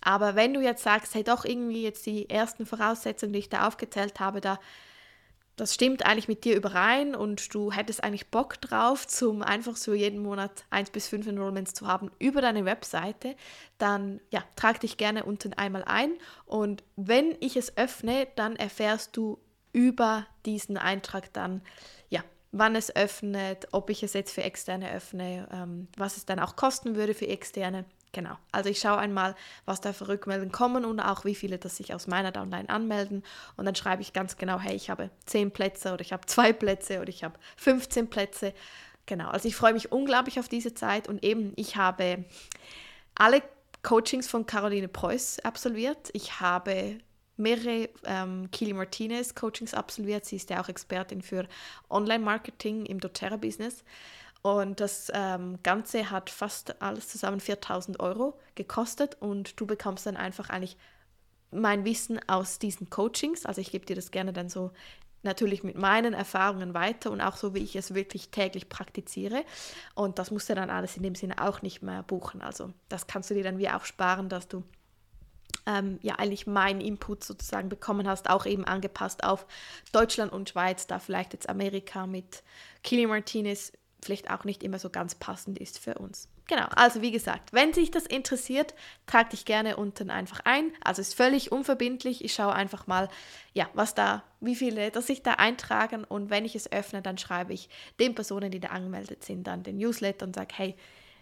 Aber 0.00 0.36
wenn 0.36 0.54
du 0.54 0.60
jetzt 0.60 0.84
sagst, 0.84 1.14
hey 1.14 1.24
doch 1.24 1.44
irgendwie 1.44 1.82
jetzt 1.82 2.06
die 2.06 2.30
ersten 2.30 2.66
Voraussetzungen, 2.66 3.32
die 3.32 3.40
ich 3.40 3.48
da 3.48 3.66
aufgezählt 3.66 4.20
habe, 4.20 4.40
da 4.40 4.60
das 5.56 5.74
stimmt 5.74 6.06
eigentlich 6.06 6.28
mit 6.28 6.44
dir 6.44 6.56
überein 6.56 7.14
und 7.14 7.54
du 7.54 7.72
hättest 7.72 8.02
eigentlich 8.02 8.28
Bock 8.30 8.60
drauf, 8.60 9.06
zum 9.06 9.42
einfach 9.42 9.76
so 9.76 9.92
jeden 9.92 10.22
Monat 10.22 10.64
1 10.70 10.90
bis 10.90 11.08
5 11.08 11.26
Enrollments 11.26 11.74
zu 11.74 11.86
haben 11.86 12.10
über 12.18 12.40
deine 12.40 12.64
Webseite, 12.64 13.36
dann 13.78 14.20
ja, 14.30 14.42
trag 14.56 14.80
dich 14.80 14.96
gerne 14.96 15.24
unten 15.24 15.52
einmal 15.52 15.84
ein 15.84 16.12
und 16.46 16.82
wenn 16.96 17.36
ich 17.40 17.56
es 17.56 17.76
öffne, 17.76 18.28
dann 18.36 18.56
erfährst 18.56 19.16
du 19.16 19.38
über 19.72 20.26
diesen 20.46 20.76
Eintrag 20.76 21.32
dann, 21.32 21.62
ja, 22.08 22.22
wann 22.50 22.74
es 22.74 22.94
öffnet, 22.94 23.68
ob 23.72 23.90
ich 23.90 24.02
es 24.02 24.14
jetzt 24.14 24.32
für 24.32 24.42
Externe 24.42 24.92
öffne, 24.92 25.48
ähm, 25.52 25.88
was 25.96 26.16
es 26.16 26.26
dann 26.26 26.38
auch 26.38 26.56
kosten 26.56 26.96
würde 26.96 27.14
für 27.14 27.28
Externe 27.28 27.84
Genau. 28.12 28.36
Also 28.52 28.68
ich 28.68 28.78
schaue 28.78 28.98
einmal, 28.98 29.34
was 29.64 29.80
da 29.80 29.94
für 29.94 30.06
Rückmeldungen 30.06 30.52
kommen 30.52 30.84
und 30.84 31.00
auch 31.00 31.24
wie 31.24 31.34
viele 31.34 31.58
das 31.58 31.78
sich 31.78 31.94
aus 31.94 32.06
meiner 32.06 32.30
Downline 32.30 32.68
anmelden. 32.68 33.22
Und 33.56 33.64
dann 33.64 33.74
schreibe 33.74 34.02
ich 34.02 34.12
ganz 34.12 34.36
genau, 34.36 34.60
hey, 34.60 34.76
ich 34.76 34.90
habe 34.90 35.10
10 35.24 35.50
Plätze 35.50 35.94
oder 35.94 36.02
ich 36.02 36.12
habe 36.12 36.26
zwei 36.26 36.52
Plätze 36.52 37.00
oder 37.00 37.08
ich 37.08 37.24
habe 37.24 37.38
15 37.56 38.10
Plätze. 38.10 38.52
Genau. 39.06 39.28
Also 39.30 39.48
ich 39.48 39.56
freue 39.56 39.72
mich 39.72 39.90
unglaublich 39.92 40.38
auf 40.38 40.48
diese 40.48 40.74
Zeit 40.74 41.08
und 41.08 41.24
eben, 41.24 41.54
ich 41.56 41.76
habe 41.76 42.24
alle 43.14 43.42
Coachings 43.82 44.28
von 44.28 44.46
Caroline 44.46 44.88
Preuß 44.88 45.40
absolviert. 45.40 46.10
Ich 46.12 46.40
habe 46.40 46.98
mehrere 47.36 47.88
ähm, 48.04 48.50
Kili 48.52 48.74
Martinez 48.74 49.34
Coachings 49.34 49.74
absolviert. 49.74 50.26
Sie 50.26 50.36
ist 50.36 50.50
ja 50.50 50.62
auch 50.62 50.68
Expertin 50.68 51.22
für 51.22 51.46
Online-Marketing 51.88 52.86
im 52.86 53.00
doTERRA-Business. 53.00 53.84
Und 54.42 54.80
das 54.80 55.10
ähm, 55.14 55.60
Ganze 55.62 56.10
hat 56.10 56.28
fast 56.28 56.82
alles 56.82 57.08
zusammen 57.08 57.38
4000 57.38 58.00
Euro 58.00 58.38
gekostet 58.56 59.16
und 59.20 59.58
du 59.60 59.66
bekommst 59.66 60.06
dann 60.06 60.16
einfach 60.16 60.50
eigentlich 60.50 60.76
mein 61.52 61.84
Wissen 61.84 62.18
aus 62.28 62.58
diesen 62.58 62.90
Coachings. 62.90 63.46
Also 63.46 63.60
ich 63.60 63.70
gebe 63.70 63.86
dir 63.86 63.94
das 63.94 64.10
gerne 64.10 64.32
dann 64.32 64.48
so 64.48 64.72
natürlich 65.22 65.62
mit 65.62 65.76
meinen 65.76 66.14
Erfahrungen 66.14 66.74
weiter 66.74 67.12
und 67.12 67.20
auch 67.20 67.36
so, 67.36 67.54
wie 67.54 67.60
ich 67.60 67.76
es 67.76 67.94
wirklich 67.94 68.30
täglich 68.30 68.68
praktiziere. 68.68 69.44
Und 69.94 70.18
das 70.18 70.32
musst 70.32 70.48
du 70.48 70.56
dann 70.56 70.70
alles 70.70 70.96
in 70.96 71.04
dem 71.04 71.14
Sinne 71.14 71.40
auch 71.40 71.62
nicht 71.62 71.82
mehr 71.82 72.02
buchen. 72.02 72.42
Also 72.42 72.72
das 72.88 73.06
kannst 73.06 73.30
du 73.30 73.34
dir 73.34 73.44
dann 73.44 73.58
wie 73.58 73.68
auch 73.68 73.84
sparen, 73.84 74.28
dass 74.28 74.48
du 74.48 74.64
ähm, 75.66 76.00
ja 76.02 76.16
eigentlich 76.16 76.48
meinen 76.48 76.80
Input 76.80 77.22
sozusagen 77.22 77.68
bekommen 77.68 78.08
hast, 78.08 78.28
auch 78.28 78.46
eben 78.46 78.64
angepasst 78.64 79.22
auf 79.22 79.46
Deutschland 79.92 80.32
und 80.32 80.48
Schweiz, 80.48 80.88
da 80.88 80.98
vielleicht 80.98 81.34
jetzt 81.34 81.48
Amerika 81.48 82.06
mit 82.08 82.42
Kili 82.82 83.06
Martinez 83.06 83.72
vielleicht 84.02 84.30
auch 84.30 84.44
nicht 84.44 84.62
immer 84.62 84.78
so 84.78 84.90
ganz 84.90 85.14
passend 85.14 85.58
ist 85.58 85.78
für 85.78 85.94
uns. 85.94 86.28
Genau, 86.48 86.66
also 86.74 87.02
wie 87.02 87.12
gesagt, 87.12 87.52
wenn 87.52 87.72
sich 87.72 87.90
das 87.90 88.04
interessiert, 88.04 88.74
trag 89.06 89.30
dich 89.30 89.44
gerne 89.44 89.76
unten 89.76 90.10
einfach 90.10 90.40
ein. 90.44 90.72
Also 90.82 91.00
ist 91.00 91.14
völlig 91.14 91.52
unverbindlich. 91.52 92.24
Ich 92.24 92.34
schaue 92.34 92.52
einfach 92.52 92.86
mal, 92.86 93.08
ja, 93.54 93.68
was 93.74 93.94
da, 93.94 94.24
wie 94.40 94.56
viele, 94.56 94.90
dass 94.90 95.06
sich 95.06 95.22
da 95.22 95.34
eintragen 95.34 96.04
und 96.04 96.30
wenn 96.30 96.44
ich 96.44 96.56
es 96.56 96.70
öffne, 96.70 97.00
dann 97.00 97.16
schreibe 97.16 97.52
ich 97.52 97.68
den 98.00 98.14
Personen, 98.14 98.50
die 98.50 98.60
da 98.60 98.68
angemeldet 98.68 99.24
sind, 99.24 99.46
dann 99.46 99.62
den 99.62 99.78
Newsletter 99.78 100.26
und 100.26 100.34
sage, 100.34 100.54
hey, 100.56 100.76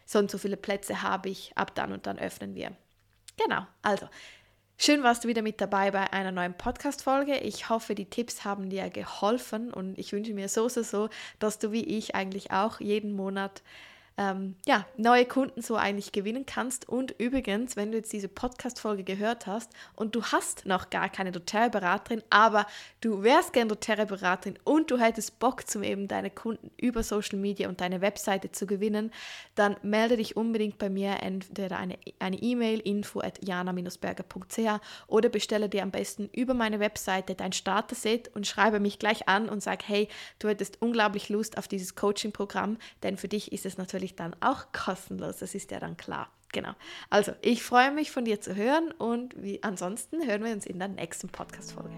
so 0.07 0.19
und 0.19 0.31
so 0.31 0.38
viele 0.38 0.57
Plätze 0.57 1.03
habe 1.03 1.29
ich, 1.29 1.53
ab 1.57 1.75
dann 1.75 1.93
und 1.93 2.07
dann 2.07 2.19
öffnen 2.19 2.55
wir. 2.55 2.73
Genau, 3.37 3.66
also 3.83 4.09
Schön 4.83 5.03
warst 5.03 5.25
du 5.25 5.29
wieder 5.29 5.43
mit 5.43 5.61
dabei 5.61 5.90
bei 5.90 6.11
einer 6.11 6.33
neuen 6.33 6.55
Podcast-Folge. 6.55 7.37
Ich 7.37 7.69
hoffe, 7.69 7.95
die 7.95 8.07
Tipps 8.07 8.47
haben 8.47 8.71
dir 8.71 8.88
geholfen 8.88 9.75
und 9.75 9.99
ich 9.99 10.14
wünsche 10.14 10.33
mir 10.33 10.49
so, 10.49 10.71
so, 10.71 10.83
so, 10.83 11.11
dass 11.38 11.59
du 11.59 11.71
wie 11.71 11.85
ich 11.85 12.14
eigentlich 12.14 12.51
auch 12.51 12.81
jeden 12.81 13.12
Monat 13.12 13.62
ähm, 14.20 14.55
ja, 14.66 14.87
neue 14.96 15.25
Kunden 15.25 15.62
so 15.62 15.77
eigentlich 15.77 16.12
gewinnen 16.12 16.44
kannst. 16.44 16.88
Und 16.88 17.14
übrigens, 17.18 17.77
wenn 17.77 17.90
du 17.90 17.96
jetzt 17.96 18.12
diese 18.12 18.29
Podcast-Folge 18.29 19.03
gehört 19.03 19.46
hast 19.46 19.73
und 19.96 20.14
du 20.14 20.25
hast 20.25 20.66
noch 20.66 20.90
gar 20.90 21.09
keine 21.09 21.33
doTERRA-Beraterin, 21.33 22.23
aber 22.29 22.66
du 23.01 23.23
wärst 23.23 23.53
gern 23.53 23.68
doTERRA-Beraterin 23.68 24.59
und 24.64 24.90
du 24.90 24.99
hättest 24.99 25.38
Bock, 25.38 25.66
zum 25.68 25.83
eben 25.83 26.07
deine 26.09 26.31
Kunden 26.31 26.70
über 26.77 27.03
Social 27.03 27.38
Media 27.38 27.68
und 27.68 27.81
deine 27.81 28.01
Webseite 28.01 28.53
zu 28.53 28.66
gewinnen, 28.66 29.11
dann 29.55 29.77
melde 29.83 30.16
dich 30.16 30.37
unbedingt 30.37 30.79
bei 30.79 30.90
mir 30.90 31.23
entweder 31.23 31.79
eine 31.79 31.96
E-Mail 32.42 32.81
e 32.81 32.90
info 32.90 33.20
at 33.20 33.42
jana-berger.ch 33.42 34.81
oder 35.07 35.29
bestelle 35.29 35.68
dir 35.68 35.83
am 35.83 35.90
besten 35.90 36.29
über 36.33 36.55
meine 36.55 36.81
Webseite 36.81 37.35
dein 37.35 37.53
Starter-Set 37.53 38.31
und 38.35 38.46
schreibe 38.46 38.81
mich 38.81 38.99
gleich 38.99 39.29
an 39.29 39.49
und 39.49 39.62
sag, 39.62 39.87
hey, 39.88 40.09
du 40.38 40.49
hättest 40.49 40.83
unglaublich 40.83 41.29
Lust 41.29 41.57
auf 41.57 41.68
dieses 41.68 41.94
Coaching-Programm, 41.94 42.79
denn 43.03 43.16
für 43.16 43.29
dich 43.29 43.53
ist 43.53 43.66
es 43.66 43.79
natürlich 43.79 44.00
natürlich 44.01 44.17
dann 44.17 44.35
auch 44.41 44.73
kostenlos, 44.73 45.39
das 45.39 45.55
ist 45.55 45.71
ja 45.71 45.79
dann 45.79 45.97
klar. 45.97 46.29
Genau. 46.53 46.73
Also, 47.11 47.33
ich 47.43 47.63
freue 47.63 47.93
mich 47.93 48.11
von 48.11 48.25
dir 48.25 48.41
zu 48.41 48.57
hören 48.57 48.91
und 48.93 49.41
wie 49.41 49.63
ansonsten 49.63 50.27
hören 50.27 50.43
wir 50.43 50.53
uns 50.53 50.67
in 50.67 50.79
der 50.79 50.89
nächsten 50.89 51.29
Podcast 51.29 51.73
Folge. 51.73 51.95